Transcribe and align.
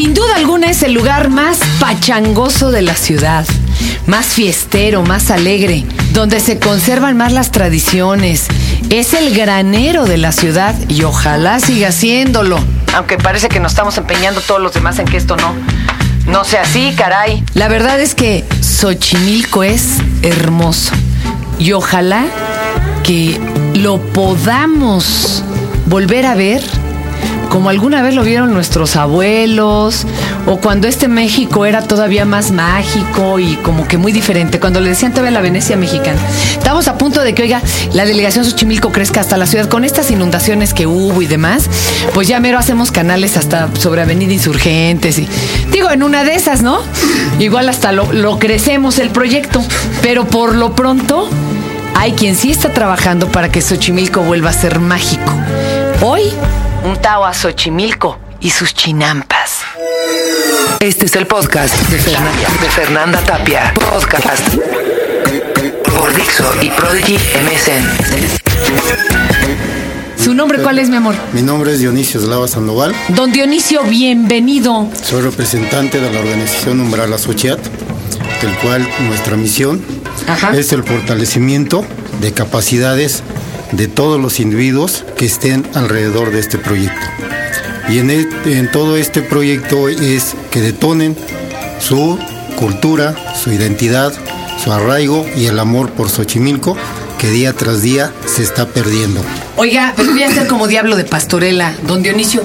Sin 0.00 0.14
duda 0.14 0.36
alguna 0.36 0.70
es 0.70 0.82
el 0.82 0.94
lugar 0.94 1.28
más 1.28 1.58
pachangoso 1.78 2.70
de 2.70 2.80
la 2.80 2.94
ciudad, 2.94 3.44
más 4.06 4.28
fiestero, 4.28 5.02
más 5.02 5.30
alegre, 5.30 5.84
donde 6.14 6.40
se 6.40 6.58
conservan 6.58 7.18
más 7.18 7.34
las 7.34 7.50
tradiciones. 7.52 8.46
Es 8.88 9.12
el 9.12 9.36
granero 9.36 10.06
de 10.06 10.16
la 10.16 10.32
ciudad 10.32 10.74
y 10.88 11.02
ojalá 11.02 11.60
siga 11.60 11.92
siéndolo. 11.92 12.58
Aunque 12.94 13.18
parece 13.18 13.50
que 13.50 13.60
nos 13.60 13.72
estamos 13.72 13.98
empeñando 13.98 14.40
todos 14.40 14.62
los 14.62 14.72
demás 14.72 14.98
en 14.98 15.04
que 15.04 15.18
esto 15.18 15.36
no. 15.36 15.54
No 16.24 16.44
sea 16.44 16.62
así, 16.62 16.94
caray. 16.96 17.44
La 17.52 17.68
verdad 17.68 18.00
es 18.00 18.14
que 18.14 18.46
Xochimilco 18.62 19.64
es 19.64 19.98
hermoso. 20.22 20.94
Y 21.58 21.72
ojalá 21.72 22.24
que 23.02 23.38
lo 23.74 24.00
podamos 24.00 25.44
volver 25.84 26.24
a 26.24 26.34
ver 26.36 26.62
como 27.50 27.68
alguna 27.68 28.00
vez 28.00 28.14
lo 28.14 28.22
vieron 28.22 28.54
nuestros 28.54 28.94
abuelos, 28.94 30.06
o 30.46 30.58
cuando 30.58 30.86
este 30.86 31.08
México 31.08 31.66
era 31.66 31.82
todavía 31.82 32.24
más 32.24 32.52
mágico 32.52 33.40
y 33.40 33.56
como 33.56 33.88
que 33.88 33.98
muy 33.98 34.12
diferente, 34.12 34.60
cuando 34.60 34.80
le 34.80 34.90
decían 34.90 35.10
todavía 35.10 35.32
la 35.32 35.40
Venecia 35.40 35.76
mexicana. 35.76 36.20
Estamos 36.52 36.86
a 36.86 36.96
punto 36.96 37.20
de 37.22 37.34
que, 37.34 37.42
oiga, 37.42 37.60
la 37.92 38.06
delegación 38.06 38.44
Xochimilco 38.44 38.92
crezca 38.92 39.20
hasta 39.20 39.36
la 39.36 39.46
ciudad 39.46 39.68
con 39.68 39.84
estas 39.84 40.12
inundaciones 40.12 40.72
que 40.72 40.86
hubo 40.86 41.20
y 41.20 41.26
demás, 41.26 41.68
pues 42.14 42.28
ya 42.28 42.38
mero 42.38 42.56
hacemos 42.56 42.92
canales 42.92 43.36
hasta 43.36 43.68
sobre 43.76 44.02
Avenida 44.02 44.32
Insurgentes 44.32 45.18
y 45.18 45.28
digo, 45.72 45.90
en 45.90 46.04
una 46.04 46.22
de 46.22 46.36
esas, 46.36 46.62
¿no? 46.62 46.80
Igual 47.40 47.68
hasta 47.68 47.90
lo, 47.90 48.12
lo 48.12 48.38
crecemos 48.38 49.00
el 49.00 49.10
proyecto, 49.10 49.60
pero 50.02 50.24
por 50.24 50.54
lo 50.54 50.76
pronto 50.76 51.28
hay 51.96 52.12
quien 52.12 52.36
sí 52.36 52.52
está 52.52 52.72
trabajando 52.72 53.26
para 53.26 53.50
que 53.50 53.60
Xochimilco 53.60 54.22
vuelva 54.22 54.50
a 54.50 54.52
ser 54.52 54.78
mágico. 54.78 55.34
Hoy 56.00 56.32
un 56.84 56.96
Tao 56.96 57.24
a 57.24 57.34
Xochimilco 57.34 58.18
y 58.40 58.50
sus 58.50 58.74
chinampas. 58.74 59.60
Este 60.80 61.06
es 61.06 61.16
el 61.16 61.26
podcast 61.26 61.74
de 61.88 61.98
Fernanda, 61.98 62.48
de 62.62 62.70
Fernanda 62.70 63.18
Tapia. 63.20 63.74
Podcast 63.74 64.48
por 65.84 66.14
Dixo 66.14 66.50
y 66.62 66.70
Prodigy 66.70 67.16
MSN. 67.16 67.84
¿Su 70.22 70.34
nombre 70.34 70.62
cuál 70.62 70.78
es, 70.78 70.88
mi 70.88 70.96
amor? 70.96 71.14
Mi 71.32 71.42
nombre 71.42 71.72
es 71.72 71.80
Dionisio 71.80 72.20
Slava 72.20 72.48
Sandoval. 72.48 72.94
Don 73.08 73.32
Dionisio, 73.32 73.82
bienvenido. 73.84 74.88
Soy 75.02 75.22
representante 75.22 76.00
de 76.00 76.10
la 76.10 76.20
organización 76.20 76.80
Umbral 76.80 77.12
Asociat, 77.12 77.58
del 78.40 78.54
cual 78.58 78.88
nuestra 79.06 79.36
misión 79.36 79.82
Ajá. 80.26 80.56
es 80.56 80.72
el 80.72 80.82
fortalecimiento 80.84 81.84
de 82.20 82.32
capacidades 82.32 83.22
de 83.72 83.88
todos 83.88 84.20
los 84.20 84.40
individuos 84.40 85.04
que 85.16 85.26
estén 85.26 85.66
alrededor 85.74 86.30
de 86.32 86.40
este 86.40 86.58
proyecto. 86.58 87.06
Y 87.88 87.98
en, 87.98 88.10
este- 88.10 88.58
en 88.58 88.70
todo 88.70 88.96
este 88.96 89.22
proyecto 89.22 89.88
es 89.88 90.34
que 90.50 90.60
detonen 90.60 91.16
su 91.80 92.18
cultura, 92.56 93.14
su 93.42 93.52
identidad, 93.52 94.12
su 94.62 94.72
arraigo 94.72 95.26
y 95.36 95.46
el 95.46 95.58
amor 95.58 95.90
por 95.92 96.08
Xochimilco 96.10 96.76
que 97.18 97.30
día 97.30 97.52
tras 97.52 97.82
día 97.82 98.12
se 98.26 98.42
está 98.42 98.66
perdiendo. 98.66 99.22
Oiga, 99.56 99.94
voy 99.96 100.22
a 100.22 100.30
ser 100.32 100.46
como 100.46 100.66
diablo 100.68 100.96
de 100.96 101.04
pastorela, 101.04 101.74
don 101.86 102.02
Dionisio. 102.02 102.42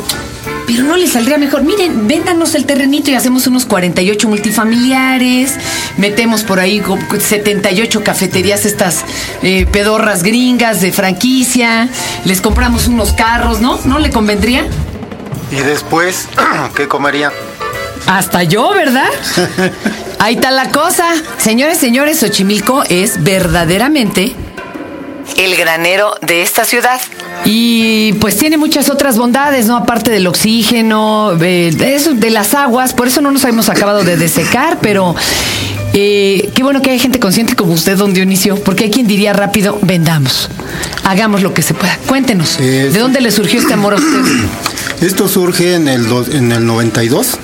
Pero 0.68 0.84
no 0.84 0.96
le 0.98 1.08
saldría 1.08 1.38
mejor. 1.38 1.64
Miren, 1.64 2.08
véndanos 2.08 2.56
el 2.56 2.66
terrenito 2.66 3.12
y 3.12 3.16
hacemos 3.16 3.46
unos 3.48 3.66
48 3.66 4.28
multifamiliares. 4.28 5.54
Metemos 5.98 6.44
por 6.44 6.60
ahí 6.60 6.80
co- 6.80 6.98
78 7.20 8.04
cafeterías, 8.04 8.66
estas 8.66 9.04
eh, 9.44 9.68
pedorras 9.72 10.24
gringas 10.24 10.82
de 10.82 10.92
franquicia. 10.92 11.88
Les 12.26 12.42
compramos 12.42 12.88
unos 12.88 13.14
carros, 13.14 13.62
¿no? 13.62 13.80
¿No 13.86 14.00
le 14.00 14.10
convendría? 14.10 14.66
Y 15.52 15.56
después, 15.58 16.28
¿qué 16.76 16.88
comería? 16.88 17.32
Hasta 18.08 18.44
yo, 18.44 18.72
¿verdad? 18.74 19.10
Ahí 20.20 20.36
está 20.36 20.50
la 20.52 20.70
cosa. 20.70 21.06
Señores, 21.38 21.78
señores, 21.78 22.20
Xochimilco 22.20 22.84
es 22.90 23.24
verdaderamente 23.24 24.36
el 25.38 25.56
granero 25.56 26.16
de 26.22 26.42
esta 26.42 26.66
ciudad. 26.66 27.00
Y 27.46 28.14
pues 28.14 28.38
tiene 28.38 28.58
muchas 28.58 28.90
otras 28.90 29.18
bondades, 29.18 29.68
¿no? 29.68 29.78
Aparte 29.78 30.10
del 30.12 30.26
oxígeno, 30.28 31.36
de, 31.36 31.72
de 31.72 31.96
eso, 31.96 32.14
de 32.14 32.30
las 32.32 32.54
aguas, 32.56 32.94
por 32.94 33.08
eso 33.08 33.22
no 33.22 33.30
nos 33.32 33.44
hemos 33.46 33.70
acabado 33.70 34.04
de 34.04 34.18
desecar, 34.18 34.80
pero 34.82 35.16
eh, 35.94 36.50
qué 36.56 36.64
bueno 36.64 36.82
que 36.82 36.90
hay 36.90 36.98
gente 37.00 37.20
consciente 37.20 37.56
como 37.56 37.74
usted, 37.74 37.98
don 37.98 38.14
Dionisio, 38.14 38.56
porque 38.64 38.86
hay 38.86 38.90
quien 38.92 39.06
diría 39.06 39.32
rápido, 39.34 39.78
vendamos, 39.84 40.50
hagamos 41.04 41.44
lo 41.44 41.54
que 41.54 41.62
se 41.62 41.76
pueda. 41.76 41.98
Cuéntenos, 42.08 42.58
¿de 42.58 42.90
dónde 43.00 43.22
le 43.22 43.30
surgió 43.32 43.60
este 43.60 43.74
amor 43.74 43.94
a 43.94 43.98
usted? 43.98 44.22
Esto 45.02 45.28
surge 45.28 45.76
en 45.76 45.88
el, 45.88 46.08
do- 46.10 46.26
en 46.32 46.52
el 46.52 46.66
92, 46.66 47.38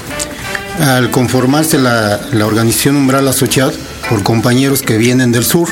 al 0.79 1.11
conformarse 1.11 1.77
la, 1.77 2.19
la 2.31 2.47
organización 2.47 2.95
Umbral 2.95 3.27
Asociad 3.27 3.71
por 4.09 4.23
compañeros 4.23 4.81
que 4.81 4.97
vienen 4.97 5.31
del 5.31 5.45
sur. 5.45 5.69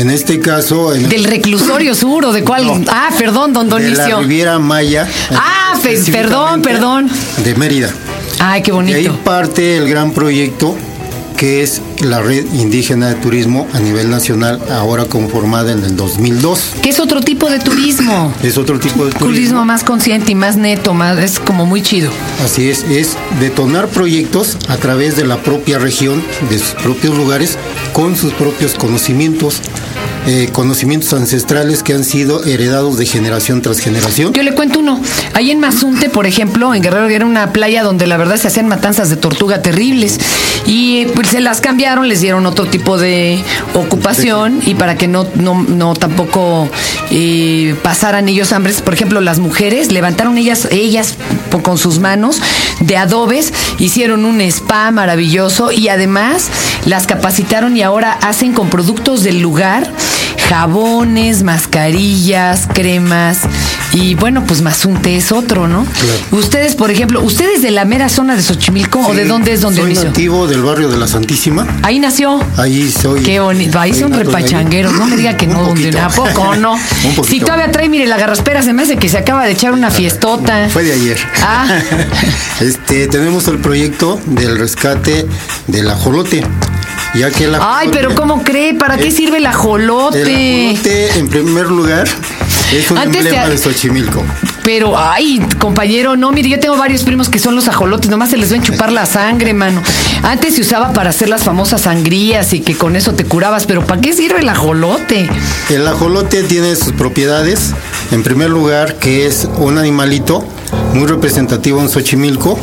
En 0.00 0.08
este 0.08 0.40
caso, 0.40 0.94
en 0.94 1.10
Del 1.10 1.24
reclusorio 1.24 1.94
sur 1.94 2.24
o 2.24 2.32
de 2.32 2.42
cuál? 2.42 2.66
No. 2.66 2.80
Ah, 2.88 3.10
perdón, 3.18 3.52
don 3.52 3.68
de 3.68 3.90
la 3.90 4.04
Donicio. 4.04 4.20
Riviera 4.20 4.58
Maya. 4.58 5.06
Ah, 5.32 5.78
perdón, 6.10 6.62
perdón. 6.62 7.10
De 7.44 7.54
Mérida. 7.54 7.90
Ay, 8.38 8.62
qué 8.62 8.72
De 8.72 8.78
ahí 8.78 9.06
bonito. 9.06 9.22
parte 9.22 9.76
el 9.76 9.90
gran 9.90 10.12
proyecto 10.12 10.74
que 11.36 11.62
es 11.62 11.82
la 12.02 12.20
red 12.20 12.46
indígena 12.54 13.08
de 13.08 13.14
turismo 13.16 13.66
a 13.72 13.80
nivel 13.80 14.10
nacional, 14.10 14.60
ahora 14.70 15.04
conformada 15.04 15.72
en 15.72 15.84
el 15.84 15.96
2002. 15.96 16.72
Que 16.82 16.90
es 16.90 17.00
otro 17.00 17.20
tipo 17.20 17.48
de 17.50 17.58
turismo. 17.58 18.34
Es 18.42 18.58
otro 18.58 18.78
tipo 18.80 19.04
de 19.04 19.10
Turismo 19.12 19.26
turismo. 19.26 19.64
más 19.64 19.84
consciente 19.84 20.32
y 20.32 20.34
más 20.34 20.56
neto, 20.56 20.94
más 20.94 21.18
es 21.18 21.38
como 21.38 21.66
muy 21.66 21.82
chido. 21.82 22.10
Así 22.44 22.68
es, 22.68 22.84
es 22.84 23.16
detonar 23.38 23.88
proyectos 23.88 24.56
a 24.68 24.76
través 24.76 25.16
de 25.16 25.24
la 25.24 25.42
propia 25.42 25.78
región, 25.78 26.22
de 26.48 26.58
sus 26.58 26.70
propios 26.82 27.16
lugares, 27.16 27.58
con 27.92 28.16
sus 28.16 28.32
propios 28.32 28.74
conocimientos, 28.74 29.60
eh, 30.26 30.48
conocimientos 30.52 31.12
ancestrales 31.12 31.82
que 31.82 31.94
han 31.94 32.04
sido 32.04 32.44
heredados 32.44 32.98
de 32.98 33.06
generación 33.06 33.62
tras 33.62 33.80
generación. 33.80 34.32
Yo 34.32 34.42
le 34.42 34.54
cuento 34.54 34.80
uno. 34.80 35.00
Ahí 35.34 35.50
en 35.50 35.60
Mazunte, 35.60 36.10
por 36.10 36.26
ejemplo, 36.26 36.74
en 36.74 36.82
Guerrero 36.82 37.08
era 37.08 37.24
una 37.24 37.52
playa 37.52 37.82
donde 37.82 38.06
la 38.06 38.16
verdad 38.16 38.36
se 38.36 38.48
hacían 38.48 38.68
matanzas 38.68 39.10
de 39.10 39.16
tortuga 39.16 39.62
terribles. 39.62 40.18
Y 40.66 41.06
pues 41.14 41.28
se 41.28 41.40
las 41.40 41.60
cambiaron, 41.60 42.08
les 42.08 42.20
dieron 42.20 42.46
otro 42.46 42.66
tipo 42.66 42.98
de 42.98 43.42
ocupación 43.74 44.60
y 44.66 44.74
para 44.74 44.96
que 44.96 45.08
no, 45.08 45.26
no, 45.36 45.62
no 45.62 45.94
tampoco 45.94 46.68
eh, 47.10 47.74
pasaran 47.82 48.28
ellos 48.28 48.52
hambres. 48.52 48.82
Por 48.82 48.94
ejemplo, 48.94 49.20
las 49.20 49.38
mujeres 49.38 49.92
levantaron 49.92 50.38
ellas, 50.38 50.68
ellas 50.70 51.16
con 51.62 51.78
sus 51.78 51.98
manos 51.98 52.40
de 52.80 52.96
adobes, 52.96 53.52
hicieron 53.78 54.24
un 54.24 54.40
spa 54.40 54.90
maravilloso 54.90 55.72
y 55.72 55.88
además 55.88 56.48
las 56.86 57.06
capacitaron 57.06 57.76
y 57.76 57.82
ahora 57.82 58.12
hacen 58.12 58.52
con 58.52 58.70
productos 58.70 59.22
del 59.22 59.40
lugar 59.40 59.92
jabones, 60.48 61.42
mascarillas, 61.42 62.66
cremas 62.72 63.40
y 63.92 64.14
bueno, 64.14 64.44
pues 64.46 64.62
Mazunte 64.62 65.16
es 65.16 65.32
otro, 65.32 65.66
¿no? 65.66 65.84
Claro. 65.84 66.40
Ustedes, 66.42 66.76
por 66.76 66.90
ejemplo, 66.90 67.20
¿ustedes 67.22 67.62
de 67.62 67.70
la 67.70 67.84
mera 67.84 68.08
zona 68.08 68.36
de 68.36 68.42
Xochimilco 68.42 69.00
o 69.00 69.14
de 69.14 69.24
dónde 69.24 69.52
es 69.52 69.60
donde 69.60 69.80
Soy 69.80 69.90
inició? 69.90 70.08
nativo 70.08 70.46
del 70.46 70.62
barrio 70.62 70.88
de 70.88 70.96
la 70.96 71.08
Santísima. 71.08 71.66
Ahí 71.82 71.98
nació. 71.98 72.40
Ahí 72.56 72.90
soy. 72.90 73.22
Qué 73.22 73.40
bonito. 73.40 73.78
Ahí 73.80 73.92
son 73.92 74.12
repachangueros. 74.12 74.92
No 74.92 75.06
me 75.06 75.16
diga 75.16 75.36
que 75.36 75.46
no, 75.48 75.62
donde 75.62 75.90
poquito. 75.90 76.00
¿a 76.00 76.08
poco 76.08 76.56
no? 76.56 76.74
Un 76.74 77.14
poquito. 77.14 77.24
Si 77.24 77.40
todavía 77.40 77.72
trae, 77.72 77.88
mire, 77.88 78.06
la 78.06 78.16
garraspera 78.16 78.62
se 78.62 78.72
me 78.72 78.82
hace 78.82 78.96
que 78.96 79.08
se 79.08 79.18
acaba 79.18 79.44
de 79.44 79.52
echar 79.52 79.72
una 79.72 79.90
fiestota. 79.90 80.68
Fue 80.68 80.84
de 80.84 80.92
ayer. 80.92 81.18
Ah. 81.42 81.66
este, 82.60 83.08
tenemos 83.08 83.48
el 83.48 83.58
proyecto 83.58 84.20
del 84.26 84.58
rescate 84.58 85.26
del 85.66 85.90
ajolote. 85.90 86.44
Ya 87.14 87.30
que 87.30 87.44
el 87.44 87.56
Ay, 87.60 87.88
pero 87.90 88.14
¿cómo 88.14 88.44
cree? 88.44 88.74
¿Para 88.74 88.96
qué 88.96 89.10
sirve 89.10 89.38
el 89.38 89.46
ajolote? 89.46 90.22
El 90.22 90.68
ajolote, 90.76 91.18
en 91.18 91.28
primer 91.28 91.66
lugar, 91.66 92.06
es 92.72 92.90
un 92.90 92.98
Antes 92.98 93.24
emblema 93.24 93.44
de- 93.46 93.50
de 93.52 93.58
Xochimilco. 93.58 94.22
Pero, 94.62 94.96
ay, 94.98 95.40
compañero, 95.58 96.16
no, 96.16 96.30
mire, 96.32 96.48
yo 96.50 96.60
tengo 96.60 96.76
varios 96.76 97.02
primos 97.02 97.28
que 97.28 97.38
son 97.38 97.56
los 97.56 97.66
ajolotes, 97.68 98.10
nomás 98.10 98.30
se 98.30 98.36
les 98.36 98.50
ven 98.52 98.62
chupar 98.62 98.92
la 98.92 99.06
sangre, 99.06 99.52
mano. 99.54 99.82
Antes 100.22 100.54
se 100.54 100.60
usaba 100.60 100.92
para 100.92 101.10
hacer 101.10 101.28
las 101.28 101.42
famosas 101.42 101.82
sangrías 101.82 102.52
y 102.52 102.60
que 102.60 102.74
con 102.76 102.94
eso 102.94 103.12
te 103.14 103.24
curabas, 103.24 103.66
pero 103.66 103.86
¿para 103.86 104.00
qué 104.00 104.12
sirve 104.12 104.40
el 104.40 104.48
ajolote? 104.48 105.28
El 105.70 105.88
ajolote 105.88 106.42
tiene 106.42 106.76
sus 106.76 106.92
propiedades. 106.92 107.70
En 108.12 108.22
primer 108.22 108.50
lugar, 108.50 108.96
que 108.96 109.26
es 109.26 109.48
un 109.56 109.78
animalito 109.78 110.44
muy 110.94 111.06
representativo 111.06 111.80
en 111.80 111.88
Xochimilco. 111.88 112.58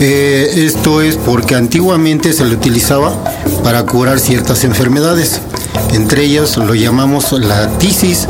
Eh, 0.00 0.64
esto 0.66 1.02
es 1.02 1.16
porque 1.16 1.54
antiguamente 1.56 2.32
se 2.32 2.44
le 2.44 2.54
utilizaba 2.54 3.12
para 3.64 3.82
curar 3.84 4.18
ciertas 4.20 4.64
enfermedades. 4.64 5.40
Entre 5.92 6.24
ellas 6.24 6.56
lo 6.56 6.74
llamamos 6.74 7.32
la 7.32 7.68
tisis, 7.78 8.28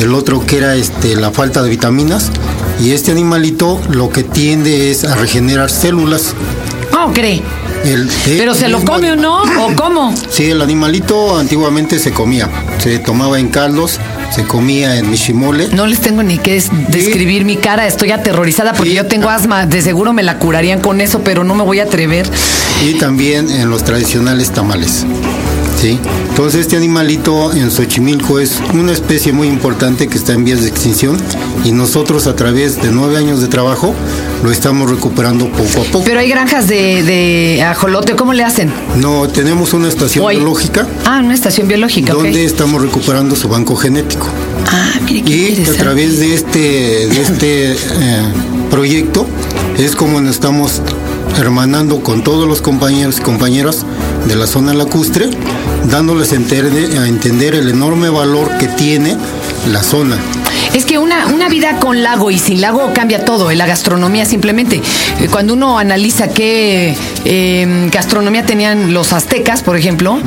el 0.00 0.14
otro 0.14 0.44
que 0.44 0.58
era 0.58 0.74
este, 0.76 1.14
la 1.16 1.30
falta 1.30 1.62
de 1.62 1.68
vitaminas. 1.70 2.30
Y 2.82 2.92
este 2.92 3.10
animalito 3.12 3.80
lo 3.90 4.10
que 4.10 4.22
tiende 4.24 4.90
es 4.90 5.04
a 5.04 5.14
regenerar 5.14 5.70
células. 5.70 6.34
¿Cómo 6.90 7.12
cree? 7.12 7.42
El- 7.84 8.10
¿Pero 8.26 8.54
se 8.54 8.68
lo 8.68 8.82
come 8.84 9.12
o 9.12 9.16
no? 9.16 9.42
¿O 9.42 9.72
cómo? 9.76 10.14
Sí, 10.30 10.44
el 10.50 10.60
animalito 10.62 11.38
antiguamente 11.38 11.98
se 11.98 12.10
comía, 12.12 12.48
se 12.78 12.98
tomaba 12.98 13.38
en 13.38 13.48
caldos 13.48 13.98
se 14.34 14.44
comía 14.44 14.96
en 14.96 15.10
Mishimole. 15.10 15.70
No 15.72 15.88
les 15.88 16.00
tengo 16.00 16.22
ni 16.22 16.38
que 16.38 16.52
des- 16.52 16.70
describir 16.88 17.44
mi 17.44 17.56
cara, 17.56 17.88
estoy 17.88 18.12
aterrorizada 18.12 18.74
porque 18.74 18.94
yo 18.94 19.06
tengo 19.06 19.28
asma, 19.28 19.66
de 19.66 19.82
seguro 19.82 20.12
me 20.12 20.22
la 20.22 20.38
curarían 20.38 20.80
con 20.80 21.00
eso, 21.00 21.22
pero 21.24 21.42
no 21.42 21.56
me 21.56 21.64
voy 21.64 21.80
a 21.80 21.84
atrever. 21.84 22.30
y 22.88 22.94
también 22.94 23.50
en 23.50 23.68
los 23.70 23.82
tradicionales 23.82 24.52
tamales. 24.52 25.04
¿Sí? 25.80 25.98
Entonces 26.28 26.62
este 26.62 26.76
animalito 26.76 27.52
en 27.52 27.70
Xochimilco 27.70 28.38
es 28.38 28.60
una 28.74 28.92
especie 28.92 29.32
muy 29.32 29.48
importante 29.48 30.08
que 30.08 30.18
está 30.18 30.32
en 30.32 30.44
vías 30.44 30.62
de 30.62 30.68
extinción 30.68 31.16
y 31.64 31.72
nosotros 31.72 32.26
a 32.26 32.36
través 32.36 32.82
de 32.82 32.90
nueve 32.90 33.16
años 33.16 33.40
de 33.40 33.48
trabajo 33.48 33.94
lo 34.42 34.50
estamos 34.50 34.90
recuperando 34.90 35.46
poco 35.50 35.80
a 35.80 35.84
poco. 35.84 36.04
Pero 36.04 36.20
hay 36.20 36.28
granjas 36.28 36.66
de, 36.68 37.02
de 37.02 37.62
ajolote, 37.62 38.16
¿cómo 38.16 38.32
le 38.32 38.44
hacen? 38.44 38.72
No, 38.96 39.28
tenemos 39.28 39.72
una 39.74 39.88
estación 39.88 40.26
biológica 40.28 40.86
Ah, 41.04 41.20
una 41.24 41.34
estación 41.34 41.68
biológica, 41.68 42.12
donde 42.12 42.44
estamos 42.44 42.80
recuperando 42.82 43.36
su 43.36 43.48
banco 43.48 43.76
genético. 43.76 44.26
Ah, 44.66 44.92
mire 45.04 45.22
qué 45.22 45.32
Y 45.32 45.68
a 45.68 45.72
través 45.74 46.18
de 46.20 46.34
este, 46.34 46.58
de 46.58 47.20
este 47.20 47.72
eh, 47.72 47.76
proyecto 48.70 49.26
es 49.78 49.96
como 49.96 50.20
nos 50.20 50.36
estamos 50.36 50.80
hermanando 51.38 52.02
con 52.02 52.22
todos 52.22 52.46
los 52.48 52.60
compañeros 52.60 53.18
y 53.18 53.22
compañeras 53.22 53.84
de 54.26 54.36
la 54.36 54.46
zona 54.46 54.74
lacustre, 54.74 55.30
dándoles 55.88 56.32
a 56.32 56.36
entender 56.36 57.54
el 57.54 57.68
enorme 57.68 58.08
valor 58.08 58.58
que 58.58 58.68
tiene 58.68 59.16
la 59.70 59.82
zona. 59.82 60.18
Es 60.74 60.84
que 60.84 60.98
una, 60.98 61.26
una 61.26 61.48
vida 61.48 61.78
con 61.80 62.02
lago 62.02 62.30
y 62.30 62.38
sin 62.38 62.60
lago 62.60 62.92
cambia 62.94 63.24
todo, 63.24 63.50
en 63.50 63.58
la 63.58 63.66
gastronomía 63.66 64.24
simplemente. 64.24 64.80
Eh, 65.20 65.28
Cuando 65.28 65.54
uno 65.54 65.78
analiza 65.78 66.28
qué 66.28 66.96
eh, 67.24 67.88
gastronomía 67.92 68.44
tenían 68.44 68.94
los 68.94 69.12
aztecas, 69.12 69.62
por 69.62 69.76
ejemplo, 69.76 70.18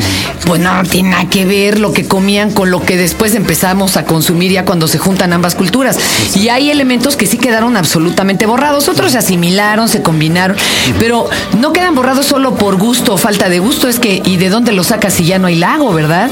pues 0.45 0.61
no 0.61 0.83
tiene 0.83 1.11
nada 1.11 1.29
que 1.29 1.45
ver 1.45 1.79
lo 1.79 1.93
que 1.93 2.07
comían 2.07 2.51
con 2.51 2.71
lo 2.71 2.81
que 2.81 2.97
después 2.97 3.35
empezamos 3.35 3.97
a 3.97 4.05
consumir 4.05 4.51
ya 4.51 4.65
cuando 4.65 4.87
se 4.87 4.97
juntan 4.97 5.33
ambas 5.33 5.55
culturas. 5.55 5.97
Y 6.35 6.49
hay 6.49 6.69
elementos 6.69 7.15
que 7.15 7.25
sí 7.25 7.37
quedaron 7.37 7.77
absolutamente 7.77 8.45
borrados, 8.45 8.89
otros 8.89 9.13
se 9.13 9.17
asimilaron, 9.17 9.89
se 9.89 10.01
combinaron, 10.01 10.57
pero 10.99 11.29
no 11.57 11.73
quedan 11.73 11.95
borrados 11.95 12.25
solo 12.25 12.55
por 12.55 12.77
gusto 12.77 13.13
o 13.13 13.17
falta 13.17 13.49
de 13.49 13.59
gusto, 13.59 13.87
es 13.87 13.99
que 13.99 14.21
¿y 14.23 14.37
de 14.37 14.49
dónde 14.49 14.71
lo 14.71 14.83
sacas 14.83 15.13
si 15.13 15.25
ya 15.25 15.39
no 15.39 15.47
hay 15.47 15.55
lago, 15.55 15.93
verdad? 15.93 16.29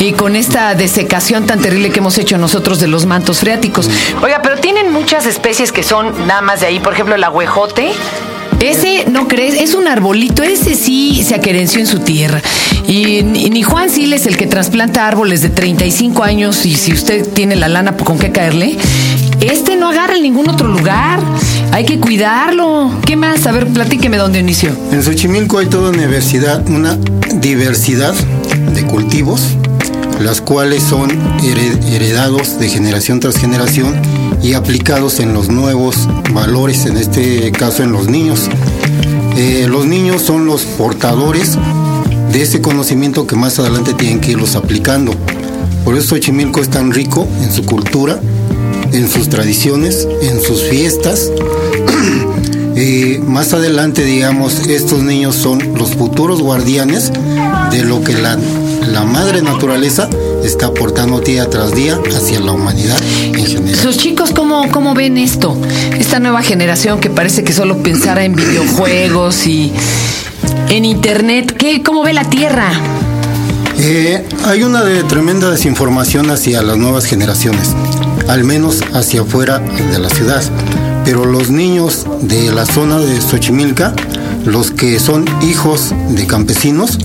Y 0.00 0.12
con 0.12 0.36
esta 0.36 0.74
desecación 0.74 1.46
tan 1.46 1.60
terrible 1.60 1.90
que 1.90 2.00
hemos 2.00 2.18
hecho 2.18 2.38
nosotros 2.38 2.80
de 2.80 2.88
los 2.88 3.06
mantos 3.06 3.40
freáticos. 3.40 3.88
Oiga, 4.22 4.40
pero 4.42 4.58
tienen 4.58 4.92
muchas 4.92 5.26
especies 5.26 5.72
que 5.72 5.82
son 5.82 6.26
nada 6.26 6.42
más 6.42 6.60
de 6.60 6.66
ahí, 6.66 6.80
por 6.80 6.92
ejemplo, 6.92 7.14
el 7.14 7.24
agüejote. 7.24 7.92
Ese, 8.64 9.04
¿no 9.10 9.28
crees? 9.28 9.60
Es 9.60 9.74
un 9.74 9.86
arbolito, 9.86 10.42
ese 10.42 10.74
sí 10.74 11.22
se 11.22 11.34
aquerenció 11.34 11.80
en 11.80 11.86
su 11.86 11.98
tierra. 11.98 12.40
Y 12.88 13.22
ni 13.22 13.62
Juan 13.62 13.90
Siles, 13.90 14.26
el 14.26 14.38
que 14.38 14.46
trasplanta 14.46 15.06
árboles 15.06 15.42
de 15.42 15.50
35 15.50 16.22
años, 16.22 16.64
y 16.64 16.74
si 16.74 16.92
usted 16.94 17.28
tiene 17.28 17.56
la 17.56 17.68
lana, 17.68 17.94
¿con 17.94 18.18
qué 18.18 18.32
caerle? 18.32 18.78
Este 19.40 19.76
no 19.76 19.90
agarra 19.90 20.16
en 20.16 20.22
ningún 20.22 20.48
otro 20.48 20.68
lugar. 20.68 21.20
Hay 21.72 21.84
que 21.84 22.00
cuidarlo. 22.00 22.90
¿Qué 23.04 23.16
más? 23.16 23.46
A 23.46 23.52
ver, 23.52 23.66
platíqueme 23.66 24.16
dónde 24.16 24.38
inició. 24.38 24.70
En 24.90 25.02
Xochimilco 25.02 25.58
hay 25.58 25.66
toda 25.66 25.90
una 25.90 26.00
diversidad, 26.00 26.66
una 26.66 26.96
diversidad 27.34 28.14
de 28.14 28.86
cultivos, 28.86 29.42
las 30.20 30.40
cuales 30.40 30.82
son 30.82 31.10
hered- 31.40 31.82
heredados 31.92 32.58
de 32.58 32.68
generación 32.68 33.20
tras 33.20 33.36
generación 33.36 33.94
y 34.42 34.54
aplicados 34.54 35.20
en 35.20 35.32
los 35.32 35.48
nuevos 35.48 36.08
valores, 36.32 36.86
en 36.86 36.96
este 36.96 37.50
caso 37.52 37.82
en 37.82 37.92
los 37.92 38.08
niños. 38.08 38.48
Eh, 39.36 39.66
los 39.68 39.86
niños 39.86 40.22
son 40.22 40.46
los 40.46 40.62
portadores 40.62 41.58
de 42.32 42.42
ese 42.42 42.60
conocimiento 42.60 43.26
que 43.26 43.36
más 43.36 43.58
adelante 43.58 43.94
tienen 43.94 44.20
que 44.20 44.32
irlos 44.32 44.54
aplicando. 44.54 45.12
Por 45.84 45.96
eso 45.96 46.14
Xochimilco 46.16 46.60
es 46.60 46.68
tan 46.70 46.92
rico 46.92 47.26
en 47.42 47.52
su 47.52 47.64
cultura, 47.64 48.18
en 48.92 49.08
sus 49.08 49.28
tradiciones, 49.28 50.08
en 50.22 50.40
sus 50.40 50.62
fiestas, 50.62 51.30
y 52.76 53.18
más 53.26 53.52
adelante, 53.52 54.04
digamos, 54.04 54.60
estos 54.68 55.02
niños 55.02 55.34
son 55.36 55.74
los 55.74 55.94
futuros 55.94 56.40
guardianes 56.40 57.12
de 57.70 57.84
lo 57.84 58.02
que 58.02 58.14
la, 58.14 58.38
la 58.86 59.04
madre 59.04 59.42
naturaleza 59.42 60.08
está 60.42 60.66
aportando 60.66 61.20
día 61.20 61.48
tras 61.48 61.74
día 61.74 61.98
hacia 62.14 62.40
la 62.40 62.52
humanidad 62.52 62.96
en 63.22 63.46
general. 63.46 63.78
Sus 63.78 63.96
chicos, 63.96 64.30
¿cómo, 64.32 64.70
¿cómo 64.70 64.94
ven 64.94 65.18
esto? 65.18 65.56
Esta 65.98 66.20
nueva 66.20 66.42
generación 66.42 67.00
que 67.00 67.10
parece 67.10 67.44
que 67.44 67.52
solo 67.52 67.78
pensara 67.78 68.24
en 68.24 68.34
videojuegos 68.34 69.46
y 69.46 69.72
en 70.68 70.84
internet. 70.84 71.54
¿Qué, 71.56 71.82
¿Cómo 71.82 72.02
ve 72.02 72.12
la 72.12 72.24
Tierra? 72.24 72.70
Eh, 73.78 74.24
hay 74.44 74.62
una 74.62 74.82
de 74.82 75.02
tremenda 75.04 75.50
desinformación 75.50 76.30
hacia 76.30 76.62
las 76.62 76.76
nuevas 76.76 77.06
generaciones, 77.06 77.70
al 78.28 78.44
menos 78.44 78.82
hacia 78.92 79.22
afuera 79.22 79.58
de 79.58 79.98
la 79.98 80.08
ciudad. 80.08 80.42
Pero 81.04 81.24
los 81.26 81.50
niños 81.50 82.06
de 82.22 82.52
la 82.52 82.64
zona 82.64 82.98
de 82.98 83.20
Xochimilca, 83.20 83.94
los 84.46 84.70
que 84.70 84.98
son 85.00 85.24
hijos 85.42 85.92
de 86.08 86.26
campesinos, 86.26 86.98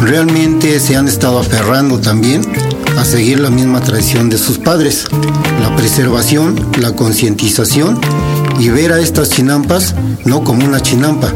realmente 0.00 0.78
se 0.80 0.96
han 0.96 1.08
estado 1.08 1.38
aferrando 1.40 1.98
también 2.00 2.42
a 2.96 3.04
seguir 3.04 3.40
la 3.40 3.50
misma 3.50 3.80
tradición 3.80 4.28
de 4.28 4.38
sus 4.38 4.58
padres, 4.58 5.06
la 5.60 5.74
preservación, 5.76 6.58
la 6.80 6.92
concientización 6.92 8.00
y 8.58 8.70
ver 8.70 8.92
a 8.92 9.00
estas 9.00 9.30
chinampas 9.30 9.94
no 10.24 10.42
como 10.42 10.64
una 10.64 10.80
chinampa, 10.80 11.32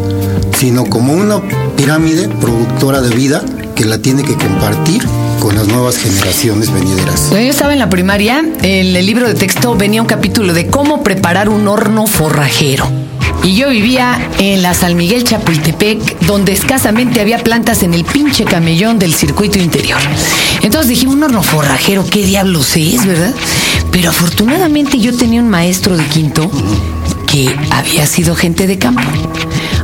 sino 0.58 0.84
como 0.84 1.12
una 1.12 1.40
pirámide 1.76 2.28
productora 2.28 3.00
de 3.00 3.14
vida 3.14 3.42
que 3.74 3.84
la 3.84 3.98
tiene 3.98 4.22
que 4.22 4.34
compartir 4.34 5.02
con 5.40 5.54
las 5.56 5.66
nuevas 5.66 5.96
generaciones 5.96 6.72
venideras. 6.72 7.30
Yo 7.30 7.36
estaba 7.36 7.72
en 7.72 7.78
la 7.78 7.88
primaria, 7.88 8.38
en 8.38 8.96
el 8.96 9.06
libro 9.06 9.26
de 9.26 9.34
texto 9.34 9.74
venía 9.74 10.00
un 10.00 10.06
capítulo 10.06 10.52
de 10.52 10.68
cómo 10.68 11.02
preparar 11.02 11.48
un 11.48 11.66
horno 11.68 12.06
forrajero. 12.06 13.01
Y 13.44 13.56
yo 13.56 13.70
vivía 13.70 14.30
en 14.38 14.62
la 14.62 14.72
San 14.72 14.96
Miguel 14.96 15.24
Chapultepec, 15.24 16.20
donde 16.20 16.52
escasamente 16.52 17.20
había 17.20 17.38
plantas 17.38 17.82
en 17.82 17.92
el 17.92 18.04
pinche 18.04 18.44
camellón 18.44 18.98
del 18.98 19.12
circuito 19.12 19.58
interior. 19.58 19.98
Entonces 20.62 20.88
dije, 20.88 21.08
un 21.08 21.22
horno 21.22 21.42
forrajero, 21.42 22.04
¿qué 22.08 22.24
diablos 22.24 22.76
es, 22.76 23.04
verdad? 23.04 23.34
Pero 23.90 24.10
afortunadamente 24.10 24.98
yo 24.98 25.16
tenía 25.16 25.40
un 25.40 25.48
maestro 25.48 25.96
de 25.96 26.04
quinto 26.04 26.48
que 27.26 27.54
había 27.70 28.06
sido 28.06 28.36
gente 28.36 28.66
de 28.66 28.78
campo. 28.78 29.02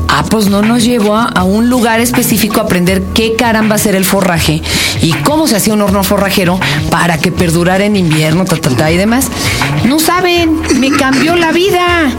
Ah, 0.08 0.24
pues 0.30 0.48
no 0.48 0.62
nos 0.62 0.84
llevó 0.84 1.16
a, 1.16 1.44
un 1.44 1.68
lugar 1.68 2.00
específico 2.00 2.60
a 2.60 2.64
aprender 2.64 3.02
qué 3.12 3.34
caramba 3.36 3.76
ser 3.76 3.94
el 3.94 4.04
forraje 4.04 4.62
y 5.02 5.12
cómo 5.12 5.46
se 5.46 5.56
hacía 5.56 5.74
un 5.74 5.82
horno 5.82 6.02
forrajero 6.02 6.58
para 6.90 7.18
que 7.18 7.30
perdurara 7.30 7.84
en 7.84 7.96
invierno, 7.96 8.44
ta, 8.44 8.56
ta, 8.56 8.70
ta, 8.70 8.90
y 8.90 8.96
demás. 8.96 9.26
No 9.84 9.98
saben, 9.98 10.60
me 10.80 10.90
cambió 10.90 11.36
la 11.36 11.52
vida. 11.52 12.10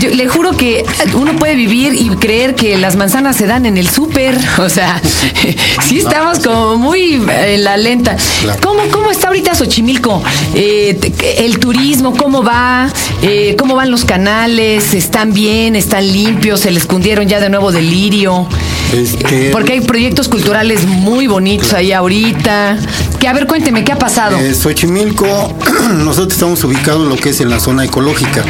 Yo 0.00 0.10
le 0.10 0.28
juro 0.28 0.56
que 0.56 0.84
uno 1.14 1.36
puede 1.36 1.54
vivir 1.54 1.94
y 1.94 2.08
creer 2.10 2.54
que 2.54 2.76
las 2.76 2.96
manzanas 2.96 3.36
se 3.36 3.46
dan 3.46 3.66
en 3.66 3.76
el 3.76 3.88
súper. 3.88 4.38
O 4.58 4.68
sea, 4.68 5.00
sí 5.88 5.98
estamos 5.98 6.38
como 6.40 6.76
muy 6.76 7.22
en 7.28 7.64
la 7.64 7.76
lenta. 7.76 8.16
Claro. 8.42 8.60
¿Cómo, 8.62 8.82
¿Cómo 8.90 9.10
está 9.10 9.28
ahorita 9.28 9.54
Xochimilco? 9.54 10.22
Eh, 10.54 10.98
el 11.38 11.58
turismo, 11.58 12.16
¿cómo 12.16 12.42
va? 12.42 12.88
Eh, 13.22 13.54
¿Cómo 13.58 13.74
van 13.74 13.90
los 13.90 14.04
canales? 14.04 14.94
¿Están 14.94 15.32
bien? 15.32 15.76
¿Están 15.76 16.10
limpios? 16.10 16.60
¿Se 16.60 16.70
les 16.70 16.86
cundieron 16.86 17.28
ya 17.28 17.40
de 17.40 17.48
nuevo 17.48 17.72
delirio? 17.72 18.46
Este, 18.92 19.50
Porque 19.50 19.72
hay 19.74 19.80
proyectos 19.80 20.28
culturales 20.28 20.84
muy 20.86 21.26
bonitos 21.26 21.72
ahí 21.72 21.92
ahorita. 21.92 22.76
Que 23.18 23.28
a 23.28 23.32
ver, 23.32 23.46
cuénteme, 23.46 23.84
¿qué 23.84 23.92
ha 23.92 23.98
pasado? 23.98 24.38
Eh, 24.38 24.54
Xochimilco, 24.54 25.26
nosotros 25.94 26.34
estamos 26.34 26.62
ubicados 26.64 27.02
en 27.04 27.08
lo 27.08 27.16
que 27.16 27.30
es 27.30 27.40
en 27.40 27.50
la 27.50 27.60
zona 27.60 27.84
ecológica, 27.84 28.44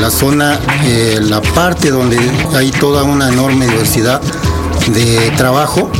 la 0.00 0.10
zona, 0.10 0.58
eh, 0.84 1.18
la 1.22 1.40
parte 1.40 1.90
donde 1.90 2.18
hay 2.54 2.70
toda 2.70 3.02
una 3.04 3.28
enorme 3.28 3.66
diversidad 3.66 4.20
de 4.88 5.30
trabajo, 5.36 5.90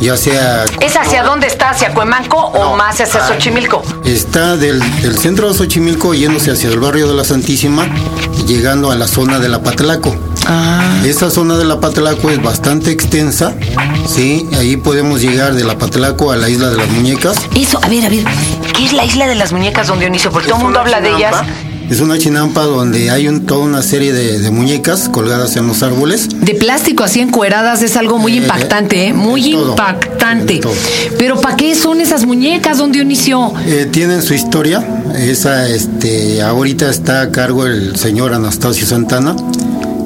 ya 0.00 0.16
sea 0.16 0.64
¿Es 0.80 0.94
hacia 0.96 1.22
dónde 1.22 1.46
está? 1.46 1.70
¿Hacia 1.70 1.92
Cuemanco 1.94 2.36
o 2.36 2.76
más 2.76 3.00
hacia 3.00 3.20
Ah. 3.24 3.28
Xochimilco? 3.28 3.82
Está 4.04 4.56
del, 4.56 4.80
del 5.00 5.16
centro 5.18 5.48
de 5.48 5.54
Xochimilco 5.54 6.12
yéndose 6.14 6.50
hacia 6.52 6.68
el 6.70 6.78
barrio 6.78 7.08
de 7.08 7.14
la 7.14 7.24
Santísima 7.24 7.86
y 8.38 8.44
llegando 8.44 8.90
a 8.90 8.96
la 8.96 9.08
zona 9.08 9.38
de 9.38 9.48
la 9.48 9.62
Patlaco. 9.62 10.14
Ah. 10.46 10.82
Esa 11.04 11.30
zona 11.30 11.56
de 11.56 11.64
la 11.64 11.80
Patlaco 11.80 12.30
es 12.30 12.40
bastante 12.42 12.90
extensa, 12.90 13.54
¿sí? 14.06 14.48
Ahí 14.58 14.76
podemos 14.76 15.20
llegar 15.22 15.54
de 15.54 15.64
la 15.64 15.76
Patlaco 15.78 16.30
a 16.30 16.36
la 16.36 16.48
isla 16.48 16.68
de 16.70 16.76
las 16.76 16.88
muñecas. 16.88 17.36
Eso, 17.56 17.80
a 17.82 17.88
ver, 17.88 18.04
a 18.04 18.08
ver. 18.08 18.24
¿Qué 18.76 18.84
es 18.84 18.92
la 18.92 19.04
isla 19.04 19.26
de 19.26 19.34
las 19.34 19.52
muñecas 19.52 19.88
don 19.88 19.98
Dionisio? 19.98 20.30
Porque 20.30 20.48
todo 20.48 20.58
el 20.58 20.64
mundo 20.64 20.80
habla 20.80 21.00
de 21.00 21.10
ellas. 21.16 21.34
Es 21.90 22.00
una 22.00 22.18
chinampa 22.18 22.64
donde 22.64 23.10
hay 23.10 23.28
un- 23.28 23.46
toda 23.46 23.60
una 23.64 23.80
serie 23.80 24.12
de, 24.12 24.40
de 24.40 24.50
muñecas 24.50 25.08
colgadas 25.08 25.56
en 25.56 25.68
los 25.68 25.82
árboles. 25.84 26.28
De 26.40 26.54
plástico 26.54 27.04
así 27.04 27.20
encueradas 27.20 27.80
es 27.82 27.96
algo 27.96 28.18
muy 28.18 28.32
Eh, 28.32 28.36
impactante, 28.38 29.06
¿eh? 29.08 29.12
Muy 29.12 29.52
todo, 29.52 29.70
impactante. 29.70 30.60
Pero 31.16 31.40
¿para 31.40 31.56
qué 31.56 31.74
son 31.76 32.00
esas 32.00 32.26
muñecas, 32.26 32.78
don 32.78 32.90
Dionisio? 32.90 33.52
Eh, 33.66 33.86
tienen 33.90 34.20
su 34.22 34.34
historia. 34.34 34.84
Esa, 35.16 35.68
este, 35.68 36.42
ahorita 36.42 36.90
está 36.90 37.22
a 37.22 37.30
cargo 37.30 37.66
el 37.66 37.94
señor 37.96 38.34
Anastasio 38.34 38.84
Santana, 38.86 39.36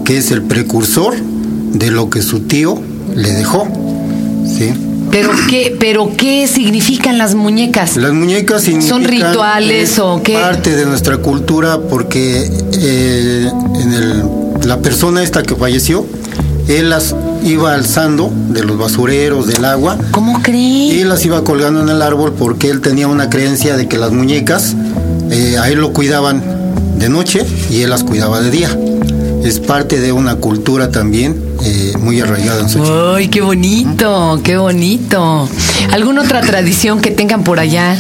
que 0.05 0.19
es 0.19 0.31
el 0.33 0.43
precursor 0.43 1.15
de 1.17 1.91
lo 1.91 2.11
que 2.11 2.21
su 2.21 2.41
tío 2.41 2.79
le 3.15 3.33
dejó. 3.33 3.67
¿sí? 4.47 4.73
Pero 5.11 5.31
qué, 5.49 5.77
pero 5.79 6.13
qué 6.17 6.47
significan 6.47 7.19
las 7.19 7.35
muñecas? 7.35 7.97
Las 7.97 8.13
muñecas 8.13 8.63
¿Son 8.63 8.83
significan, 8.83 9.29
rituales 9.29 9.99
eh, 9.99 10.01
o 10.03 10.23
qué? 10.23 10.35
Parte 10.35 10.77
de 10.77 10.87
nuestra 10.87 11.17
cultura 11.19 11.81
porque 11.81 12.49
eh, 12.73 13.51
en 13.81 13.93
el, 13.93 14.25
la 14.65 14.79
persona 14.79 15.23
esta 15.23 15.43
que 15.43 15.57
falleció, 15.57 16.07
él 16.69 16.91
las 16.91 17.15
iba 17.43 17.75
alzando 17.75 18.31
de 18.51 18.63
los 18.65 18.79
basureros, 18.79 19.47
del 19.47 19.65
agua, 19.65 19.99
¿Cómo 20.13 20.39
y 20.39 20.43
cree? 20.43 21.05
las 21.05 21.25
iba 21.25 21.43
colgando 21.43 21.83
en 21.83 21.89
el 21.89 22.03
árbol 22.03 22.35
porque 22.39 22.71
él 22.71 22.81
tenía 22.81 23.09
una 23.09 23.31
creencia 23.31 23.77
de 23.77 23.89
que 23.89 23.99
las 23.99 24.13
muñecas 24.13 24.75
eh, 25.31 25.57
a 25.59 25.69
él 25.71 25.81
lo 25.81 25.93
cuidaban 25.93 26.43
de 26.99 27.09
noche 27.09 27.45
y 27.71 27.83
él 27.83 27.91
las 27.91 28.05
cuidaba 28.05 28.41
de 28.41 28.51
día. 28.51 28.69
Es 29.43 29.59
parte 29.59 30.01
de 30.01 30.13
una 30.13 30.37
cultura 30.37 30.91
también 30.91 31.50
muy 32.01 32.21
arraigada 32.21 32.61
en 32.63 32.69
Xochimilco. 32.69 33.15
¡Ay, 33.15 33.29
qué 33.29 33.41
bonito! 33.41 34.41
¡Qué 34.43 34.57
bonito! 34.57 35.49
¿Alguna 35.93 36.23
otra 36.23 36.41
tradición 36.41 37.01
que 37.01 37.11
tengan 37.11 37.45
por 37.45 37.59
allá 37.61 37.97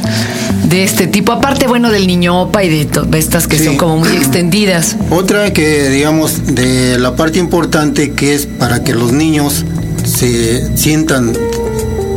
de 0.64 0.84
este 0.84 1.06
tipo? 1.06 1.32
Aparte, 1.32 1.66
bueno, 1.66 1.90
del 1.90 2.06
niñopa 2.06 2.62
y 2.64 2.68
de 2.68 2.88
estas 3.18 3.46
que 3.46 3.58
Sí. 3.58 3.64
son 3.64 3.76
como 3.76 3.98
muy 3.98 4.08
extendidas. 4.08 4.96
Otra 5.10 5.52
que, 5.52 5.88
digamos, 5.90 6.46
de 6.54 6.98
la 6.98 7.14
parte 7.16 7.38
importante 7.38 8.12
que 8.12 8.34
es 8.34 8.46
para 8.46 8.82
que 8.84 8.94
los 8.94 9.12
niños 9.12 9.64
se 10.04 10.76
sientan 10.76 11.32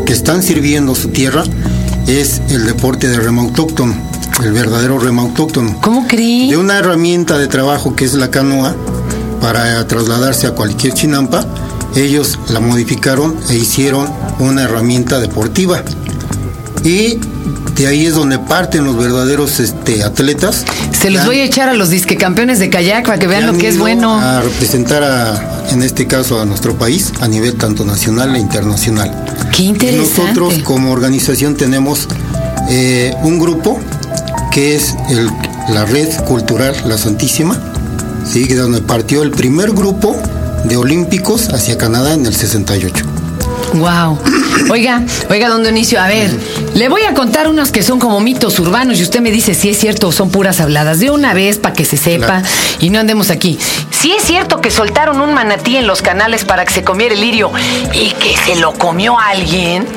que 0.06 0.13
están 0.13 0.44
sirviendo 0.44 0.96
su 0.96 1.10
tierra 1.10 1.44
es 2.08 2.42
el 2.50 2.66
deporte 2.66 3.08
de 3.08 3.18
remo 3.18 3.42
autóctono, 3.44 3.96
el 4.44 4.52
verdadero 4.52 5.00
remo 5.00 5.22
autóctono. 5.22 5.78
¿Cómo 5.82 6.06
cree? 6.08 6.50
De 6.50 6.58
una 6.58 6.78
herramienta 6.80 7.38
de 7.38 7.48
trabajo 7.48 7.96
que 7.96 8.04
es 8.06 8.13
la 8.13 8.30
canoa, 8.30 8.75
para 9.42 9.86
trasladarse 9.88 10.48
a 10.48 10.52
cualquier 10.52 10.94
chinampa, 10.94 11.46
ellos 11.95 12.39
la 12.50 12.59
modificaron 12.59 13.35
e 13.50 13.55
hicieron 13.55 14.07
una 14.39 14.63
herramienta 14.63 15.19
deportiva. 15.19 15.83
Y 16.83 17.17
de 17.75 17.88
ahí 17.88 18.05
es 18.05 18.15
donde 18.15 18.39
parten 18.39 18.83
los 18.83 18.97
verdaderos 18.97 19.59
este, 19.59 20.03
atletas. 20.03 20.65
Se 20.91 21.09
los 21.09 21.25
voy 21.25 21.39
a 21.39 21.43
echar 21.45 21.69
a 21.69 21.73
los 21.73 21.89
disque 21.89 22.17
campeones 22.17 22.59
de 22.59 22.69
kayak 22.69 23.05
para 23.05 23.19
que 23.19 23.27
vean 23.27 23.41
que 23.45 23.51
lo 23.51 23.57
que 23.57 23.67
es 23.69 23.77
bueno. 23.77 24.19
A 24.19 24.41
representar 24.41 25.03
a, 25.03 25.65
en 25.71 25.81
este 25.81 26.05
caso 26.07 26.39
a 26.41 26.45
nuestro 26.45 26.75
país 26.77 27.12
a 27.21 27.27
nivel 27.27 27.55
tanto 27.55 27.85
nacional 27.85 28.35
e 28.35 28.39
internacional. 28.39 29.12
Qué 29.55 29.63
Y 29.63 29.67
interesante. 29.67 30.21
Nosotros 30.21 30.53
como 30.63 30.91
organización 30.91 31.55
tenemos 31.55 32.07
eh, 32.69 33.13
un 33.23 33.39
grupo 33.39 33.79
que 34.51 34.75
es 34.75 34.95
el- 35.09 35.29
la 35.73 35.85
red 35.85 36.09
cultural 36.25 36.75
La 36.85 36.97
Santísima, 36.97 37.57
¿sí? 38.29 38.43
de 38.45 38.55
donde 38.55 38.81
partió 38.81 39.23
el 39.23 39.31
primer 39.31 39.71
grupo 39.71 40.15
de 40.63 40.77
olímpicos 40.77 41.50
hacia 41.53 41.77
Canadá 41.77 42.13
en 42.13 42.25
el 42.25 42.36
68. 42.36 43.05
Wow. 43.75 44.20
Oiga, 44.70 45.01
oiga, 45.32 45.50
don 45.50 45.63
Dionisio, 45.63 46.00
a 46.00 46.08
ver, 46.08 46.29
le 46.75 46.89
voy 46.89 47.01
a 47.03 47.13
contar 47.15 47.48
unos 47.48 47.72
que 47.72 47.82
son 47.82 48.00
como 48.00 48.20
mitos 48.20 48.60
urbanos 48.60 49.00
y 49.00 49.03
usted 49.03 49.20
me 49.20 49.32
dice 49.32 49.55
si 49.55 49.70
es 49.70 49.77
cierto 49.79 50.10
o 50.10 50.12
son 50.12 50.29
puras 50.29 50.60
habladas. 50.62 51.00
De 51.00 51.10
una 51.10 51.34
vez 51.34 51.58
para 51.58 51.74
que 51.74 51.84
se 51.84 51.98
sepa 51.98 52.25
Claro. 52.27 52.46
y 52.79 52.89
no 52.91 53.00
andemos 53.00 53.32
aquí. 53.32 53.58
Si 53.89 54.12
es 54.12 54.24
cierto 54.24 54.62
que 54.62 54.70
soltaron 54.70 55.22
un 55.22 55.34
manatí 55.34 55.75
en 55.77 55.88
los 55.88 56.01
canales 56.03 56.46
para 56.46 56.65
que 56.65 56.74
se 56.74 56.84
comiera 56.84 57.15
el 57.15 57.22
lirio 57.22 57.51
y 57.93 58.12
que 58.12 58.36
se 58.46 58.55
lo 58.58 58.74
comió 58.74 59.17
alguien. 59.20 59.88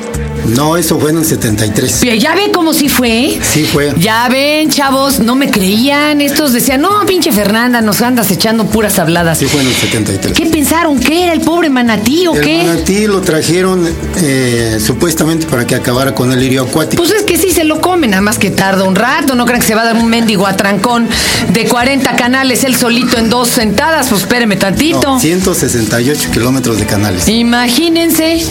No, 0.45 0.77
eso 0.77 0.99
fue 0.99 1.11
en 1.11 1.17
el 1.19 1.25
73. 1.25 1.97
Pero 2.01 2.15
Ya 2.15 2.35
ve 2.35 2.51
cómo 2.53 2.73
sí 2.73 2.89
fue. 2.89 3.37
Sí 3.41 3.65
fue. 3.65 3.93
Ya 3.99 4.27
ven, 4.29 4.69
chavos, 4.69 5.19
no 5.19 5.35
me 5.35 5.49
creían. 5.51 6.21
Estos 6.21 6.53
decían, 6.53 6.81
no, 6.81 7.05
pinche 7.05 7.31
Fernanda, 7.31 7.81
nos 7.81 8.01
andas 8.01 8.31
echando 8.31 8.65
puras 8.65 8.97
habladas. 8.99 9.37
Sí 9.39 9.45
fue 9.45 9.61
en 9.61 9.67
el 9.67 9.73
73. 9.75 10.33
¿Qué 10.37 10.45
pensaron? 10.47 10.99
¿Qué 10.99 11.23
era 11.23 11.33
el 11.33 11.41
pobre 11.41 11.69
manatí 11.69 12.27
o 12.27 12.33
El 12.35 12.41
qué? 12.41 12.57
manatí 12.63 13.07
lo 13.07 13.21
trajeron 13.21 13.87
eh, 14.17 14.79
supuestamente 14.83 15.45
para 15.47 15.65
que 15.67 15.75
acabara 15.75 16.13
con 16.15 16.31
el 16.31 16.39
lirio 16.39 16.63
acuático. 16.63 17.01
Pues 17.03 17.11
es 17.13 17.23
que 17.23 17.37
sí 17.37 17.51
se 17.51 17.63
lo 17.63 17.81
comen, 17.81 18.11
nada 18.11 18.21
más 18.21 18.37
que 18.37 18.49
tarda 18.51 18.83
un 18.83 18.95
rato. 18.95 19.35
No 19.35 19.45
crean 19.45 19.61
que 19.61 19.67
se 19.67 19.75
va 19.75 19.81
a 19.81 19.85
dar 19.85 19.95
un 19.97 20.07
mendigo 20.07 20.47
atracón 20.47 21.07
de 21.53 21.65
40 21.65 22.15
canales 22.15 22.63
él 22.63 22.75
solito 22.75 23.17
en 23.17 23.29
dos 23.29 23.49
sentadas. 23.49 24.07
Pues 24.07 24.21
espéreme 24.21 24.55
tantito. 24.55 25.01
No, 25.15 25.19
168 25.19 26.29
kilómetros 26.31 26.77
de 26.79 26.85
canales. 26.85 27.27
Imagínense. 27.27 28.43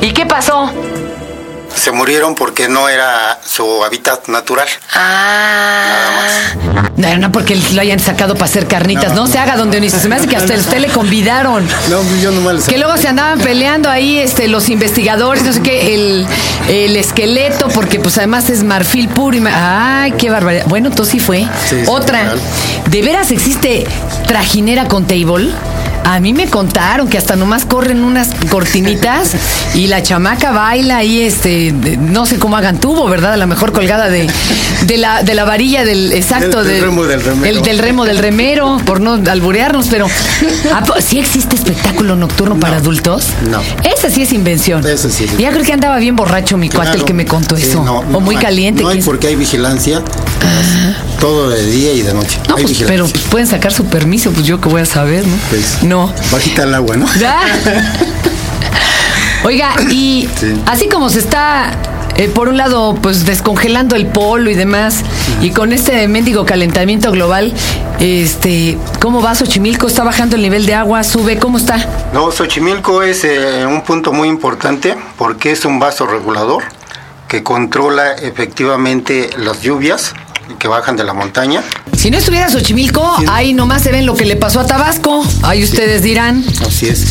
¿Y 0.00 0.12
qué 0.12 0.26
pasó? 0.26 0.70
Se 1.74 1.92
murieron 1.92 2.34
porque 2.34 2.68
no 2.68 2.88
era 2.88 3.38
su 3.46 3.84
hábitat 3.84 4.28
natural. 4.28 4.68
Ah. 4.94 6.26
No, 6.96 7.16
no 7.16 7.32
porque 7.32 7.56
lo 7.72 7.80
hayan 7.80 7.98
sacado 8.00 8.34
para 8.34 8.44
hacer 8.46 8.66
carnitas. 8.66 9.14
No, 9.14 9.26
se 9.26 9.38
haga, 9.38 9.56
don 9.56 9.70
Dionisio. 9.70 9.98
Se 9.98 10.08
me 10.08 10.16
hace 10.16 10.26
que 10.26 10.36
hasta 10.36 10.54
usted 10.54 10.78
le 10.78 10.88
convidaron. 10.88 11.66
No, 11.88 12.02
yo 12.20 12.30
nomás 12.32 12.54
les 12.56 12.64
Que 12.66 12.76
luego 12.78 12.96
se 12.98 13.08
andaban 13.08 13.38
peleando 13.40 13.88
ahí 13.88 14.18
este, 14.18 14.48
los 14.48 14.68
investigadores, 14.68 15.42
no 15.44 15.52
sé 15.52 15.62
qué, 15.62 15.94
el, 15.94 16.26
el 16.68 16.96
esqueleto, 16.96 17.68
porque 17.68 17.98
pues 18.00 18.18
además 18.18 18.50
es 18.50 18.62
marfil 18.62 19.08
puro. 19.08 19.36
Y 19.36 19.40
ma- 19.40 20.02
Ay, 20.02 20.12
qué 20.12 20.28
barbaridad. 20.30 20.64
Bueno, 20.66 20.88
entonces 20.88 21.12
sí 21.12 21.20
fue. 21.20 21.46
Sí, 21.68 21.82
Otra. 21.86 22.34
¿de 22.90 23.02
veras 23.02 23.30
existe 23.30 23.86
trajinera 24.26 24.86
con 24.86 25.06
table? 25.06 25.50
A 26.04 26.18
mí 26.20 26.32
me 26.32 26.48
contaron 26.48 27.08
que 27.08 27.18
hasta 27.18 27.36
nomás 27.36 27.64
corren 27.64 28.02
unas 28.04 28.28
cortinitas 28.50 29.30
y 29.74 29.86
la 29.86 30.02
chamaca 30.02 30.50
baila 30.50 30.96
ahí, 30.98 31.22
este, 31.22 31.72
no 31.72 32.26
sé 32.26 32.38
cómo 32.38 32.56
hagan 32.56 32.78
tubo, 32.80 33.08
¿verdad? 33.08 33.34
A 33.34 33.36
lo 33.36 33.46
mejor 33.46 33.72
colgada 33.72 34.08
de, 34.08 34.28
de, 34.86 34.96
la, 34.98 35.22
de 35.22 35.34
la 35.34 35.44
varilla 35.44 35.84
del 35.84 36.12
exacto 36.12 36.64
Del- 36.64 36.74
del 36.74 36.82
remo 36.84 37.04
del 37.04 37.22
remero. 37.22 37.56
el 37.58 37.62
del 37.62 37.78
remo 37.78 38.04
del 38.04 38.18
remero, 38.18 38.78
por 38.84 39.00
no 39.00 39.14
alburearnos, 39.30 39.86
pero 39.88 40.06
¿a 40.74 40.82
po- 40.84 41.00
¿sí 41.00 41.18
existe 41.18 41.54
espectáculo 41.56 42.16
nocturno 42.16 42.58
para 42.58 42.78
adultos? 42.78 43.26
No. 43.50 43.60
Esa 43.84 44.10
sí 44.10 44.22
es 44.22 44.32
invención. 44.32 44.84
Esa 44.86 45.10
sí 45.10 45.24
es 45.24 45.36
Ya 45.38 45.50
creo 45.52 45.64
que 45.64 45.72
andaba 45.72 45.98
bien 45.98 46.16
borracho 46.16 46.56
mi 46.56 46.68
cuate 46.68 46.88
el 46.88 46.94
Claro. 46.94 47.06
que 47.06 47.14
me 47.14 47.26
contó 47.26 47.56
Sí, 47.56 47.64
eso. 47.68 47.84
no, 47.84 47.98
o 47.98 48.20
muy 48.20 48.36
caliente. 48.36 48.82
No 48.82 48.88
hay 48.88 49.02
porque 49.02 49.28
hay 49.28 49.36
vigilancia. 49.36 50.02
Todo 51.20 51.50
de 51.50 51.66
día 51.66 51.92
y 51.92 52.02
de 52.02 52.14
noche. 52.14 52.38
No, 52.48 52.56
pues, 52.56 52.82
pero 52.86 53.06
pueden 53.30 53.46
sacar 53.46 53.72
su 53.72 53.84
permiso, 53.86 54.30
pues 54.32 54.46
yo 54.46 54.60
que 54.60 54.68
voy 54.70 54.80
a 54.80 54.86
saber, 54.86 55.26
¿no? 55.26 55.36
Pues, 55.50 55.82
No. 55.82 56.12
Bajita 56.32 56.62
el 56.64 56.74
agua, 56.74 56.96
¿no? 56.96 57.06
Ya. 57.20 57.40
Oiga, 59.44 59.74
y 59.90 60.28
Sí. 60.38 60.60
así 60.66 60.88
como 60.88 61.08
se 61.08 61.18
está, 61.18 61.72
eh, 62.16 62.28
por 62.28 62.48
un 62.48 62.56
lado, 62.58 62.94
pues 63.00 63.24
descongelando 63.24 63.96
el 63.96 64.06
polo 64.06 64.50
y 64.50 64.54
demás, 64.54 64.96
y 65.40 65.50
con 65.50 65.72
este 65.72 66.06
mendigo 66.08 66.44
calentamiento 66.44 67.10
global, 67.10 67.52
este, 68.00 68.76
¿cómo 69.00 69.22
va 69.22 69.34
Xochimilco? 69.34 69.86
¿Está 69.86 70.04
bajando 70.04 70.36
el 70.36 70.42
nivel 70.42 70.66
de 70.66 70.74
agua? 70.74 71.04
¿Sube? 71.04 71.38
¿Cómo 71.38 71.56
está? 71.58 71.86
No, 72.12 72.30
Xochimilco 72.30 73.02
es 73.02 73.24
eh, 73.24 73.64
un 73.66 73.82
punto 73.82 74.12
muy 74.12 74.28
importante 74.28 74.94
porque 75.16 75.52
es 75.52 75.64
un 75.64 75.78
vaso 75.78 76.06
regulador 76.06 76.62
que 77.28 77.42
controla 77.42 78.12
efectivamente 78.12 79.30
las 79.38 79.60
lluvias 79.62 80.12
que 80.58 80.68
bajan 80.68 80.96
de 80.96 81.04
la 81.04 81.12
montaña. 81.14 81.62
Si 81.96 82.10
no 82.10 82.18
estuviera 82.18 82.48
Xochimilco, 82.50 83.16
Sí. 83.18 83.24
ahí 83.28 83.52
nomás 83.54 83.82
se 83.82 83.92
ven 83.92 84.06
lo 84.06 84.14
que 84.14 84.24
le 84.24 84.36
pasó 84.36 84.60
a 84.60 84.66
Tabasco. 84.66 85.24
Ahí 85.42 85.62
ustedes 85.64 86.02
dirán. 86.02 86.44
Así 86.66 86.86
es. 86.86 87.04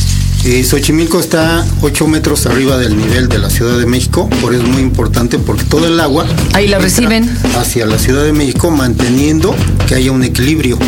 Y 0.45 0.63
Xochimilco 0.63 1.19
está 1.19 1.65
8 1.81 2.07
metros 2.07 2.45
arriba 2.45 2.77
del 2.77 2.95
nivel 2.97 3.27
de 3.27 3.39
la 3.39 3.49
Ciudad 3.49 3.77
de 3.77 3.85
México, 3.85 4.29
por 4.41 4.53
eso 4.53 4.63
es 4.63 4.69
muy 4.69 4.81
importante 4.81 5.37
porque 5.37 5.65
todo 5.65 5.85
el 5.87 5.99
agua 5.99 6.25
Ahí 6.53 6.67
la 6.69 6.79
reciben. 6.79 7.29
hacia 7.59 7.85
la 7.85 7.99
Ciudad 7.99 8.23
de 8.23 8.31
México 8.31 8.71
manteniendo 8.71 9.53
que 9.87 9.95
haya 9.95 10.11
un 10.13 10.23
equilibrio. 10.23 10.79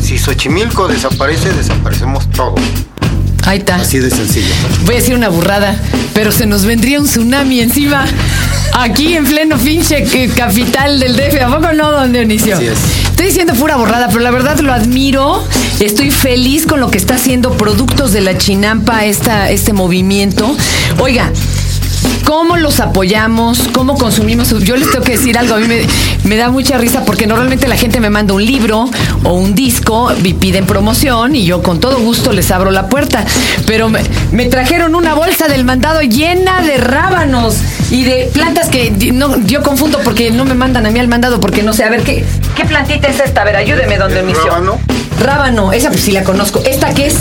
Si 0.00 0.18
Xochimilco 0.18 0.86
desaparece, 0.86 1.52
desaparecemos 1.52 2.30
todo. 2.30 2.54
Ahí 3.44 3.58
está. 3.58 3.74
Así 3.76 3.98
de 3.98 4.08
sencillo. 4.08 4.54
Voy 4.86 4.94
a 4.94 4.98
decir 4.98 5.16
una 5.16 5.28
burrada, 5.28 5.76
pero 6.14 6.30
se 6.30 6.46
nos 6.46 6.64
vendría 6.64 7.00
un 7.00 7.06
tsunami 7.06 7.60
encima. 7.60 8.04
Aquí 8.72 9.14
en 9.14 9.24
pleno 9.26 9.58
pinche 9.58 9.98
eh, 9.98 10.30
capital 10.34 10.98
del 10.98 11.14
DF. 11.14 11.42
¿A 11.42 11.48
poco 11.48 11.72
no, 11.72 11.92
don 11.92 12.12
Dionisio? 12.12 12.56
Así 12.56 12.66
es. 12.66 12.78
Estoy 13.10 13.26
diciendo 13.26 13.54
pura 13.54 13.76
borrada, 13.76 14.08
pero 14.08 14.20
la 14.20 14.30
verdad 14.30 14.58
lo 14.60 14.72
admiro. 14.72 15.44
Estoy 15.78 16.10
feliz 16.10 16.66
con 16.66 16.80
lo 16.80 16.90
que 16.90 16.98
está 16.98 17.14
haciendo 17.14 17.52
Productos 17.56 18.12
de 18.12 18.22
la 18.22 18.38
Chinampa, 18.38 19.04
esta, 19.04 19.50
este 19.50 19.72
movimiento. 19.72 20.56
Oiga, 20.98 21.30
¿Cómo 22.24 22.56
los 22.56 22.80
apoyamos? 22.80 23.58
¿Cómo 23.72 23.94
consumimos? 23.96 24.48
su- 24.48 24.60
Yo 24.60 24.76
les 24.76 24.90
tengo 24.90 25.04
que 25.04 25.12
decir 25.12 25.36
algo, 25.38 25.54
a 25.54 25.58
mí 25.58 25.66
me, 25.66 25.86
me 26.24 26.36
da 26.36 26.50
mucha 26.50 26.78
risa 26.78 27.04
porque 27.04 27.26
normalmente 27.26 27.68
la 27.68 27.76
gente 27.76 28.00
me 28.00 28.10
manda 28.10 28.32
un 28.34 28.44
libro 28.44 28.88
o 29.24 29.32
un 29.34 29.54
disco 29.54 30.10
y 30.22 30.34
piden 30.34 30.66
promoción 30.66 31.34
y 31.36 31.44
yo 31.44 31.62
con 31.62 31.80
todo 31.80 31.98
gusto 31.98 32.32
les 32.32 32.50
abro 32.50 32.70
la 32.70 32.88
puerta. 32.88 33.24
Pero 33.66 33.88
me, 33.88 34.00
me 34.32 34.46
trajeron 34.46 34.94
una 34.94 35.14
bolsa 35.14 35.48
del 35.48 35.64
mandado 35.64 36.00
llena 36.02 36.62
de 36.62 36.76
rábanos 36.78 37.56
y 37.90 38.04
de 38.04 38.30
plantas 38.32 38.68
que 38.68 38.90
no, 39.12 39.38
yo 39.46 39.62
confundo 39.62 40.00
porque 40.02 40.30
no 40.30 40.44
me 40.44 40.54
mandan 40.54 40.86
a 40.86 40.90
mí 40.90 40.98
al 40.98 41.08
mandado 41.08 41.40
porque 41.40 41.62
no 41.62 41.72
sé. 41.72 41.84
A 41.84 41.90
ver, 41.90 42.02
¿qué, 42.02 42.24
qué 42.56 42.64
plantita 42.64 43.08
es 43.08 43.20
esta? 43.20 43.42
A 43.42 43.44
ver, 43.44 43.56
ayúdeme, 43.56 43.98
don 43.98 44.10
¿El 44.10 44.18
Dionisio. 44.18 44.46
rábano? 44.46 44.78
Rábano, 45.20 45.72
esa 45.72 45.90
pues 45.90 46.00
sí 46.02 46.12
la 46.12 46.24
conozco. 46.24 46.62
¿Esta 46.64 46.94
qué 46.94 47.06
es? 47.06 47.14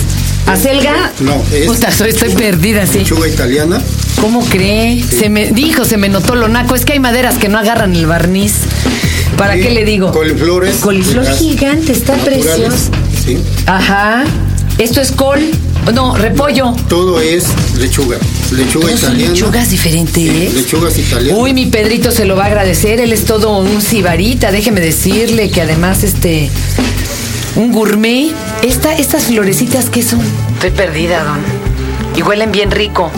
¿Acelga? 0.48 1.12
No, 1.20 1.36
es- 1.54 1.68
Puta, 1.68 1.92
soy- 1.92 2.10
estoy 2.10 2.30
perdida, 2.34 2.86
sí. 2.88 3.00
Lechuga 3.00 3.28
italiana. 3.28 3.80
¿Cómo 4.22 4.46
cree? 4.46 5.04
Se 5.04 5.30
me 5.30 5.48
dijo, 5.52 5.84
se 5.84 5.98
me 5.98 6.08
notó 6.08 6.36
lo 6.36 6.48
naco. 6.48 6.76
Es 6.76 6.86
que 6.86 6.94
hay 6.94 7.00
maderas 7.00 7.40
que 7.40 7.50
no 7.50 7.58
agarran 7.58 7.96
el 7.96 8.06
barniz. 8.06 8.54
¿Para 9.36 9.56
qué 9.56 9.72
le 9.72 9.84
digo? 9.84 10.12
Coliflores. 10.12 10.76
Coliflor 10.76 11.26
gigante, 11.26 11.92
está 11.92 12.14
precioso. 12.18 12.92
Sí. 13.26 13.40
Ajá. 13.66 14.24
Esto 14.78 15.02
es 15.02 15.12
col. 15.12 15.40
No, 15.94 16.16
repollo. 16.16 16.76
Todo 16.88 17.20
es 17.20 17.46
lechuga. 17.80 18.18
Lechuga 18.52 18.86
Todos 18.88 19.00
son 19.00 19.10
italiana. 19.14 19.34
lechugas 19.34 19.70
diferentes. 19.72 20.54
Lechugas 20.54 20.98
italianas. 21.00 21.42
Uy, 21.42 21.54
mi 21.54 21.66
Pedrito 21.66 22.12
se 22.12 22.26
lo 22.26 22.36
va 22.36 22.44
a 22.44 22.48
agradecer. 22.48 23.00
Él 23.00 23.14
es 23.14 23.26
todo 23.26 23.58
un 23.58 23.82
sibarita. 23.82 24.52
Déjeme 24.52 24.82
decirle 24.82 25.50
que 25.50 25.62
además, 25.62 26.04
este. 26.04 26.52
Un 27.56 27.72
gourmet. 27.72 28.32
Esta, 28.62 28.96
estas 28.96 29.24
florecitas, 29.24 29.90
¿qué 29.90 30.04
son? 30.04 30.22
Estoy 30.54 30.70
perdida, 30.70 31.24
don. 31.24 31.40
Y 32.16 32.22
huelen 32.22 32.52
bien 32.52 32.70
rico. 32.70 33.12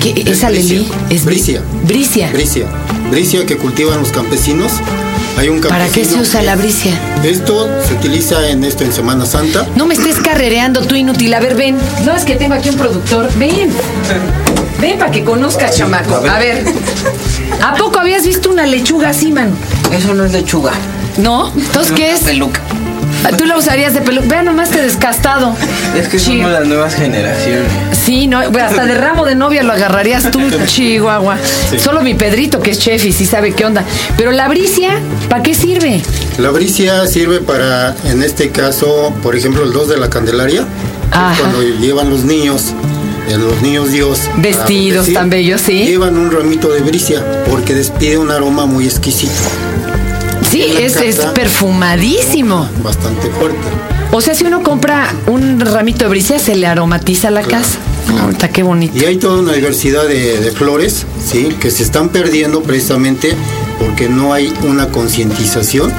¿Qué, 0.00 0.14
Es 0.26 0.38
¿Esa 0.38 0.50
lelí? 0.50 0.88
Es 1.10 1.22
bri- 1.22 1.26
Bricia. 1.26 1.62
Bricia. 1.84 2.30
Bricia. 2.32 2.66
Bricia 3.10 3.44
que 3.46 3.56
cultivan 3.56 3.98
los 4.00 4.10
campesinos. 4.10 4.72
Hay 5.36 5.48
un 5.48 5.60
¿Para 5.60 5.88
qué 5.88 6.04
se 6.04 6.18
usa 6.20 6.42
la 6.42 6.56
bricia? 6.56 6.92
Esto 7.24 7.68
se 7.86 7.94
utiliza 7.94 8.48
en 8.50 8.64
esto 8.64 8.84
en 8.84 8.92
Semana 8.92 9.26
Santa. 9.26 9.66
No 9.76 9.86
me 9.86 9.94
estés 9.94 10.16
carrereando 10.16 10.82
tú 10.82 10.94
inútil. 10.94 11.32
A 11.34 11.40
ver, 11.40 11.54
ven. 11.54 11.78
No, 12.04 12.14
es 12.14 12.24
que 12.24 12.36
tengo 12.36 12.54
aquí 12.54 12.68
un 12.70 12.76
productor. 12.76 13.30
Ven. 13.38 13.70
Ven 14.80 14.98
para 14.98 15.10
que 15.10 15.22
conozcas, 15.24 15.76
chamaco. 15.76 16.16
A 16.16 16.38
ver. 16.38 16.64
¿A 17.62 17.74
poco 17.74 17.98
habías 17.98 18.24
visto 18.26 18.50
una 18.50 18.66
lechuga 18.66 19.10
así, 19.10 19.30
mano? 19.32 19.52
Eso 19.92 20.14
no 20.14 20.24
es 20.24 20.32
lechuga. 20.32 20.72
¿No? 21.18 21.52
Entonces, 21.54 21.92
¿qué 21.92 22.12
es? 22.12 22.20
Peluca. 22.20 22.60
Tú 23.36 23.44
la 23.44 23.56
usarías 23.56 23.94
de 23.94 24.00
pelo. 24.00 24.22
Vea 24.24 24.42
nomás 24.42 24.70
te 24.70 24.80
descastado. 24.82 25.54
Es 25.96 26.08
que 26.08 26.18
Chi- 26.18 26.38
somos 26.38 26.50
las 26.52 26.66
nuevas 26.66 26.94
generaciones. 26.94 27.70
Sí, 27.92 28.26
no, 28.26 28.38
hasta 28.40 28.86
de 28.86 28.94
ramo 28.94 29.24
de 29.26 29.34
novia 29.34 29.62
lo 29.62 29.72
agarrarías 29.72 30.30
tú, 30.30 30.40
Chihuahua. 30.66 31.36
Solo 31.82 32.00
mi 32.02 32.14
Pedrito, 32.14 32.60
que 32.60 32.70
es 32.72 32.78
chef 32.78 33.04
y 33.04 33.12
sí 33.12 33.26
sabe 33.26 33.52
qué 33.52 33.64
onda. 33.66 33.84
Pero 34.16 34.32
la 34.32 34.48
bricia, 34.48 34.98
¿para 35.28 35.42
qué 35.42 35.54
sirve? 35.54 36.00
La 36.38 36.50
bricia 36.50 37.06
sirve 37.06 37.40
para, 37.40 37.94
en 38.04 38.22
este 38.22 38.50
caso, 38.50 39.12
por 39.22 39.36
ejemplo, 39.36 39.62
el 39.64 39.72
2 39.72 39.88
de 39.90 39.96
la 39.98 40.08
Candelaria. 40.10 40.60
que 40.62 40.66
es 41.08 41.12
Ajá. 41.12 41.36
Cuando 41.40 41.62
llevan 41.62 42.08
los 42.10 42.24
niños, 42.24 42.72
eh, 43.28 43.36
los 43.36 43.60
niños 43.62 43.92
Dios. 43.92 44.20
a 44.34 44.40
Vestidos 44.40 44.94
bendecir, 45.06 45.14
tan 45.14 45.30
bellos, 45.30 45.60
sí. 45.60 45.84
Llevan 45.84 46.16
un 46.16 46.30
ramito 46.32 46.68
de 46.72 46.80
bricia 46.80 47.22
porque 47.50 47.74
despide 47.74 48.16
un 48.18 48.30
aroma 48.30 48.64
muy 48.66 48.86
exquisito, 48.86 49.32
Sí, 50.50 50.62
es, 50.62 50.96
es 50.96 51.16
casa. 51.16 51.34
perfumadiísimo. 51.34 52.68
bastante 52.82 53.28
fuerte. 53.30 53.58
O 54.12 54.20
sea, 54.20 54.34
si 54.34 54.44
uno 54.44 54.62
compra 54.62 55.14
un 55.28 55.60
ramito 55.60 56.04
de 56.04 56.10
bricia, 56.10 56.38
se 56.40 56.56
le 56.56 56.66
aromatiza 56.66 57.30
la 57.30 57.42
casa. 57.42 57.78
Ahorita 58.20 58.48
qué 58.48 58.64
bonito. 58.64 58.96
Y 58.98 59.04
hay 59.04 59.16
toda 59.18 59.40
una 59.40 59.52
diversidad 59.52 60.08
de, 60.08 60.38
de 60.40 60.50
flores, 60.50 61.06
¿sí? 61.24 61.56
Que 61.60 61.70
se 61.70 61.84
están 61.84 62.08
perdiendo 62.08 62.62
precisamente 62.62 63.36
porque 63.78 64.08
no 64.08 64.32
hay 64.32 64.52
una 64.62 64.88
concientización 64.88 65.92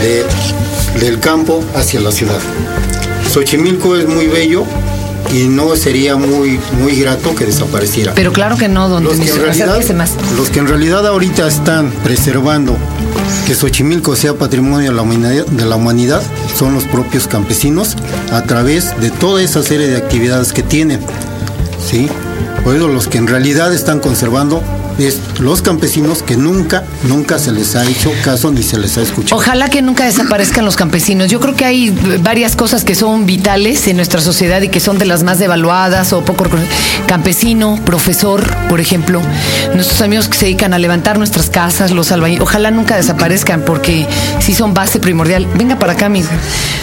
de, 0.00 0.24
del 1.00 1.20
campo 1.20 1.62
hacia 1.74 2.00
la 2.00 2.12
ciudad. 2.12 2.38
Xochimilco 3.30 3.96
es 3.96 4.08
muy 4.08 4.26
bello 4.26 4.64
y 5.32 5.48
no 5.48 5.74
sería 5.76 6.16
muy, 6.16 6.58
muy 6.80 6.96
grato 6.96 7.34
que 7.34 7.46
desapareciera. 7.46 8.14
Pero 8.14 8.32
claro 8.32 8.56
que 8.56 8.68
no, 8.68 8.88
don 8.88 9.04
los, 9.04 9.18
que 9.18 9.30
en 9.30 9.36
realidad, 9.36 9.94
más. 9.94 10.16
los 10.36 10.50
que 10.50 10.58
en 10.58 10.66
realidad 10.66 11.06
ahorita 11.06 11.46
están 11.46 11.90
preservando 12.02 12.76
que 13.46 13.54
Xochimilco 13.54 14.16
sea 14.16 14.34
patrimonio 14.34 14.92
de 14.92 15.64
la 15.64 15.76
humanidad, 15.76 16.22
son 16.56 16.74
los 16.74 16.84
propios 16.84 17.26
campesinos 17.26 17.96
a 18.32 18.42
través 18.42 18.98
de 19.00 19.10
toda 19.10 19.42
esa 19.42 19.62
serie 19.62 19.88
de 19.88 19.96
actividades 19.96 20.52
que 20.52 20.62
tienen. 20.62 21.00
¿sí? 21.84 22.08
Por 22.64 22.76
eso 22.76 22.88
los 22.88 23.08
que 23.08 23.18
en 23.18 23.26
realidad 23.26 23.74
están 23.74 24.00
conservando 24.00 24.62
es 24.98 25.20
los 25.38 25.62
campesinos 25.62 26.22
que 26.22 26.36
nunca, 26.36 26.84
nunca 27.04 27.38
se 27.38 27.52
les 27.52 27.74
ha 27.76 27.84
hecho 27.84 28.12
caso 28.24 28.50
ni 28.50 28.62
se 28.62 28.78
les 28.78 28.96
ha 28.98 29.02
escuchado. 29.02 29.36
Ojalá 29.36 29.68
que 29.68 29.82
nunca 29.82 30.04
desaparezcan 30.04 30.64
los 30.64 30.76
campesinos. 30.76 31.30
Yo 31.30 31.40
creo 31.40 31.54
que 31.54 31.64
hay 31.64 31.90
varias 32.20 32.56
cosas 32.56 32.84
que 32.84 32.94
son 32.94 33.26
vitales 33.26 33.86
en 33.88 33.96
nuestra 33.96 34.20
sociedad 34.20 34.60
y 34.62 34.68
que 34.68 34.80
son 34.80 34.98
de 34.98 35.04
las 35.04 35.22
más 35.22 35.38
devaluadas 35.38 36.12
o 36.12 36.24
poco. 36.24 36.44
Campesino, 37.06 37.78
profesor, 37.84 38.44
por 38.68 38.80
ejemplo, 38.80 39.20
nuestros 39.74 40.00
amigos 40.00 40.28
que 40.28 40.36
se 40.36 40.46
dedican 40.46 40.74
a 40.74 40.78
levantar 40.78 41.18
nuestras 41.18 41.50
casas, 41.50 41.90
los 41.90 42.12
albañiles. 42.12 42.42
Ojalá 42.42 42.70
nunca 42.70 42.96
desaparezcan 42.96 43.62
porque 43.62 44.06
sí 44.40 44.54
son 44.54 44.74
base 44.74 44.98
primordial. 44.98 45.46
Venga 45.54 45.78
para 45.78 45.92
acá, 45.92 46.06
amigo. 46.06 46.28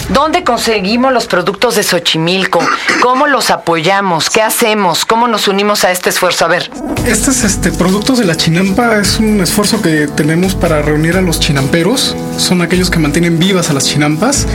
¿Dónde 0.09 0.43
conseguimos 0.43 1.13
los 1.13 1.27
productos 1.27 1.75
de 1.75 1.83
Xochimilco? 1.83 2.59
¿Cómo 3.01 3.27
los 3.27 3.51
apoyamos? 3.51 4.29
¿Qué 4.29 4.41
hacemos? 4.41 5.05
¿Cómo 5.05 5.27
nos 5.27 5.47
unimos 5.47 5.83
a 5.83 5.91
este 5.91 6.09
esfuerzo? 6.09 6.45
A 6.45 6.47
ver. 6.47 6.71
Estos 7.05 7.43
este, 7.43 7.71
productos 7.99 8.19
de 8.19 8.25
la 8.25 8.37
chinampa 8.37 9.01
es 9.01 9.19
un 9.19 9.41
esfuerzo 9.41 9.81
que 9.81 10.07
tenemos 10.07 10.55
para 10.55 10.81
reunir 10.81 11.17
a 11.17 11.21
los 11.21 11.37
chinamperos. 11.41 12.15
Son 12.37 12.61
aquellos 12.61 12.89
que 12.89 12.97
mantienen 12.97 13.39
vivas 13.39 13.69
a 13.69 13.73
las 13.73 13.87
chinampas. 13.87 14.47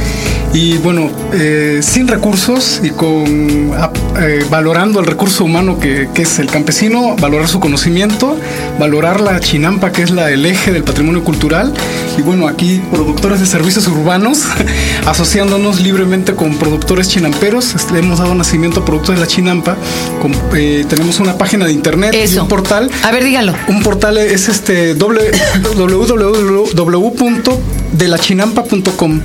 Y 0.54 0.78
bueno, 0.78 1.10
eh, 1.32 1.80
sin 1.82 2.06
recursos 2.06 2.80
y 2.84 2.90
con 2.90 3.72
ap- 3.76 3.96
eh, 4.20 4.44
valorando 4.48 5.00
el 5.00 5.06
recurso 5.06 5.42
humano 5.44 5.80
que, 5.80 6.08
que 6.14 6.22
es 6.22 6.38
el 6.38 6.46
campesino, 6.46 7.16
valorar 7.16 7.48
su 7.48 7.58
conocimiento, 7.58 8.36
valorar 8.78 9.20
la 9.20 9.40
chinampa 9.40 9.90
que 9.90 10.02
es 10.02 10.12
la, 10.12 10.30
el 10.30 10.46
eje 10.46 10.70
del 10.70 10.84
patrimonio 10.84 11.24
cultural. 11.24 11.72
Y 12.16 12.22
bueno, 12.22 12.46
aquí 12.46 12.80
productores 12.92 13.40
de 13.40 13.46
servicios 13.46 13.88
urbanos, 13.88 14.44
asociándonos 15.06 15.80
libremente 15.80 16.34
con 16.36 16.54
productores 16.56 17.08
chinamperos, 17.08 17.74
este, 17.74 17.98
hemos 17.98 18.20
dado 18.20 18.36
nacimiento 18.36 18.78
a 18.80 18.84
productos 18.84 19.16
de 19.16 19.20
la 19.20 19.26
chinampa. 19.26 19.76
Con- 20.22 20.36
eh, 20.56 20.84
tenemos 20.88 21.18
una 21.18 21.36
página 21.36 21.66
de 21.66 21.72
internet 21.72 22.14
y 22.14 22.18
un 22.42 22.48
portal. 22.48 22.88
A 23.02 23.10
ver, 23.10 23.24
dígalo. 23.24 23.54
Un 23.66 23.82
portal 23.82 24.18
es 24.18 24.48
este 24.48 24.94
www.delachinampa.com. 27.64 29.20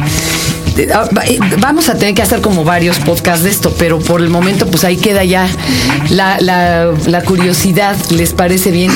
ah, 0.95 1.09
eh, 1.27 1.39
Vamos 1.59 1.91
a 1.91 1.95
tener 1.99 2.15
que 2.15 2.23
hacer 2.23 2.41
como 2.41 2.65
varios 2.65 2.99
podcasts 3.01 3.45
de 3.45 3.51
esto, 3.51 3.75
pero 3.79 3.99
por 3.99 4.23
el 4.23 4.31
momento, 4.31 4.67
pues 4.67 4.83
ahí 4.85 4.97
queda 4.97 5.25
ya 5.25 5.47
la, 6.09 6.41
la- 6.41 6.91
la 7.07 7.23
curiosidad. 7.23 7.97
¿Les 8.11 8.33
parece 8.33 8.71
bien? 8.71 8.91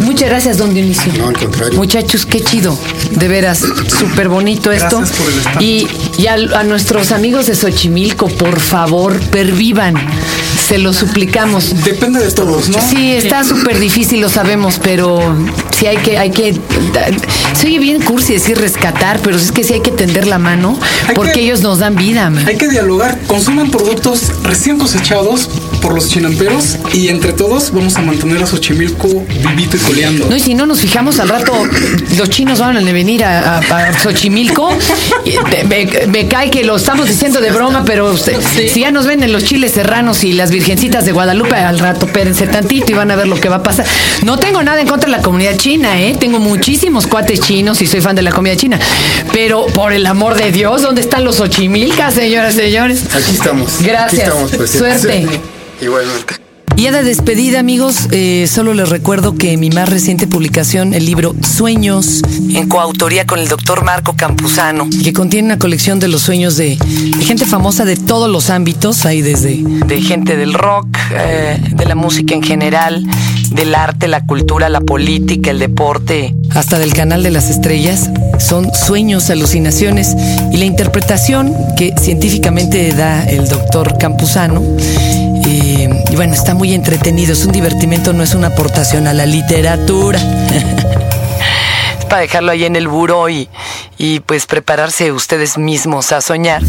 Muchas 0.00 0.28
gracias, 0.30 0.58
don 0.58 0.74
Dionisio. 0.74 1.12
No, 1.16 1.28
al 1.28 1.38
contrario. 1.38 1.78
Muchachos, 1.78 2.26
qué 2.26 2.40
chido. 2.40 2.76
De 3.12 3.28
veras, 3.28 3.60
súper 4.00 4.28
bonito 4.28 4.72
esto. 4.72 4.98
Gracias 4.98 5.16
por 5.18 5.62
el. 5.62 5.64
Y, 5.64 5.86
y 6.18 6.26
a, 6.26 6.34
a 6.34 6.64
nuestros 6.64 7.12
amigos 7.12 7.46
de 7.46 7.54
Xochimilco, 7.54 8.28
por 8.28 8.60
favor, 8.60 9.18
pervivan. 9.30 9.94
Se 10.68 10.76
lo 10.76 10.92
suplicamos. 10.92 11.82
Depende 11.84 12.20
de 12.20 12.30
todos, 12.30 12.68
¿no? 12.68 12.78
Sí, 12.90 13.12
está 13.12 13.42
súper 13.42 13.78
difícil, 13.78 14.20
lo 14.20 14.28
sabemos, 14.28 14.78
pero 14.82 15.34
sí 15.70 15.86
hay 15.86 15.96
que, 15.96 16.18
hay 16.18 16.30
que, 16.30 16.54
se 17.54 17.68
oye 17.68 17.78
bien 17.78 18.02
cursi 18.02 18.34
decir 18.34 18.58
rescatar, 18.58 19.20
pero 19.22 19.36
es 19.38 19.50
que 19.50 19.64
sí 19.64 19.72
hay 19.74 19.80
que 19.80 19.92
tender 19.92 20.26
la 20.26 20.38
mano 20.38 20.78
Hay 21.06 21.14
porque 21.14 21.32
que- 21.32 21.40
ellos 21.44 21.62
nos 21.62 21.78
dan 21.78 21.94
vida. 21.96 22.28
man. 22.28 22.46
Hay 22.46 22.58
que 22.58 22.68
dialogar, 22.68 23.18
consuman 23.26 23.70
productos 23.70 24.24
recién 24.42 24.76
cosechados 24.78 25.48
por 25.88 25.94
los 25.94 26.10
chinamperos 26.10 26.76
y 26.92 27.08
entre 27.08 27.32
todos 27.32 27.70
vamos 27.72 27.96
a 27.96 28.02
mantener 28.02 28.42
a 28.42 28.46
Xochimilco 28.46 29.24
vivito 29.42 29.78
y 29.78 29.80
coleando. 29.80 30.26
No, 30.28 30.36
y 30.36 30.40
si 30.40 30.52
no 30.54 30.66
nos 30.66 30.80
fijamos 30.80 31.18
al 31.18 31.30
rato, 31.30 31.50
los 32.18 32.28
chinos 32.28 32.58
van 32.60 32.76
a 32.76 32.80
venir 32.92 33.24
a, 33.24 33.56
a- 33.56 33.58
a 33.60 33.98
Xochimilco. 33.98 34.68
Me, 35.66 35.88
me 36.08 36.28
cae 36.28 36.50
que 36.50 36.62
lo 36.62 36.76
estamos 36.76 37.08
diciendo 37.08 37.40
de 37.40 37.50
broma, 37.52 37.84
pero 37.86 38.14
si 38.18 38.80
ya 38.80 38.90
nos 38.90 39.06
ven 39.06 39.22
en 39.22 39.32
los 39.32 39.44
chiles 39.44 39.72
serranos 39.72 40.24
y 40.24 40.34
las 40.34 40.50
virgencitas 40.50 41.06
de 41.06 41.12
Guadalupe, 41.12 41.54
al 41.56 41.78
rato 41.78 42.06
pérense 42.06 42.46
tantito 42.46 42.92
y 42.92 42.94
van 42.94 43.10
a 43.10 43.16
ver 43.16 43.26
lo 43.26 43.40
que 43.40 43.48
va 43.48 43.56
a 43.56 43.62
pasar. 43.62 43.86
No 44.24 44.38
tengo 44.38 44.62
nada 44.62 44.82
en 44.82 44.88
contra 44.88 45.10
de 45.10 45.16
la 45.16 45.22
comunidad 45.22 45.56
china, 45.56 45.98
¿eh? 46.02 46.16
Tengo 46.20 46.38
muchísimos 46.38 47.06
cuates 47.06 47.40
chinos 47.40 47.80
y 47.80 47.86
soy 47.86 48.02
fan 48.02 48.14
de 48.14 48.20
la 48.20 48.32
comida 48.32 48.54
china. 48.56 48.78
Pero, 49.32 49.64
por 49.68 49.94
el 49.94 50.04
amor 50.04 50.34
de 50.34 50.52
Dios, 50.52 50.82
¿dónde 50.82 51.00
están 51.00 51.24
los 51.24 51.36
Xochimilcas, 51.36 52.12
señoras 52.12 52.56
y 52.56 52.58
señores? 52.58 53.04
Aquí 53.14 53.30
estamos. 53.32 53.80
Gracias. 53.80 54.28
Aquí 54.28 54.42
estamos. 54.52 54.70
Suerte. 54.70 55.26
Igualmente. 55.80 56.48
Y 56.78 56.82
ya 56.82 56.92
de 56.92 57.02
despedida, 57.02 57.58
amigos, 57.58 58.06
eh, 58.12 58.46
solo 58.48 58.72
les 58.72 58.88
recuerdo 58.88 59.34
que 59.34 59.56
mi 59.56 59.68
más 59.68 59.88
reciente 59.88 60.28
publicación, 60.28 60.94
el 60.94 61.06
libro 61.06 61.34
Sueños, 61.42 62.22
en 62.54 62.68
coautoría 62.68 63.26
con 63.26 63.40
el 63.40 63.48
doctor 63.48 63.82
Marco 63.82 64.14
Campuzano, 64.14 64.88
que 65.02 65.12
contiene 65.12 65.46
una 65.46 65.58
colección 65.58 65.98
de 65.98 66.06
los 66.06 66.22
sueños 66.22 66.56
de, 66.56 66.78
gente 67.20 67.46
famosa 67.46 67.84
de 67.84 67.96
todos 67.96 68.30
los 68.30 68.48
ámbitos, 68.48 69.06
hay 69.06 69.22
desde 69.22 69.60
de 69.60 70.00
gente 70.02 70.36
del 70.36 70.54
rock, 70.54 70.86
eh, 71.10 71.60
de 71.72 71.84
la 71.84 71.96
música 71.96 72.36
en 72.36 72.44
general, 72.44 73.04
del 73.50 73.74
arte, 73.74 74.06
la 74.06 74.24
cultura, 74.24 74.68
la 74.68 74.80
política, 74.80 75.50
el 75.50 75.58
deporte, 75.58 76.36
hasta 76.54 76.78
del 76.78 76.92
canal 76.92 77.24
de 77.24 77.32
las 77.32 77.50
estrellas. 77.50 78.08
Son 78.38 78.72
sueños, 78.72 79.30
alucinaciones 79.30 80.14
y 80.52 80.58
la 80.58 80.64
interpretación 80.64 81.52
que 81.76 81.92
científicamente 81.98 82.92
da 82.92 83.24
el 83.24 83.48
doctor 83.48 83.98
Campuzano. 83.98 84.62
Bueno, 86.18 86.34
está 86.34 86.52
muy 86.52 86.74
entretenido, 86.74 87.32
es 87.32 87.44
un 87.44 87.52
divertimento, 87.52 88.12
no 88.12 88.24
es 88.24 88.34
una 88.34 88.48
aportación 88.48 89.06
a 89.06 89.14
la 89.14 89.24
literatura. 89.24 90.18
es 91.96 92.04
para 92.06 92.22
dejarlo 92.22 92.50
ahí 92.50 92.64
en 92.64 92.74
el 92.74 92.88
buró 92.88 93.28
y, 93.28 93.48
y 93.98 94.18
pues 94.18 94.46
prepararse 94.46 95.12
ustedes 95.12 95.58
mismos 95.58 96.10
a 96.10 96.20
soñar. 96.20 96.64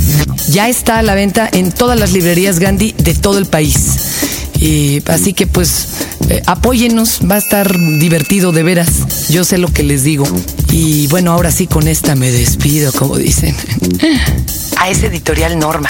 Ya 0.49 0.69
está 0.69 0.99
a 0.99 1.01
la 1.01 1.15
venta 1.15 1.49
en 1.51 1.71
todas 1.71 1.99
las 1.99 2.11
librerías 2.11 2.59
Gandhi 2.59 2.93
de 2.95 3.15
todo 3.15 3.39
el 3.39 3.47
país. 3.47 4.51
Y 4.59 5.01
así 5.07 5.33
que 5.33 5.47
pues 5.47 5.87
eh, 6.29 6.43
apóyennos, 6.45 7.21
va 7.21 7.33
a 7.33 7.39
estar 7.39 7.75
divertido 7.75 8.51
de 8.51 8.61
veras. 8.61 9.29
Yo 9.29 9.43
sé 9.43 9.57
lo 9.57 9.73
que 9.73 9.81
les 9.81 10.03
digo. 10.03 10.27
Y 10.69 11.07
bueno, 11.07 11.31
ahora 11.31 11.49
sí 11.49 11.65
con 11.65 11.87
esta 11.87 12.13
me 12.13 12.29
despido, 12.29 12.93
como 12.93 13.17
dicen. 13.17 13.55
A 14.77 14.91
ese 14.91 15.07
editorial 15.07 15.57
Norma. 15.57 15.89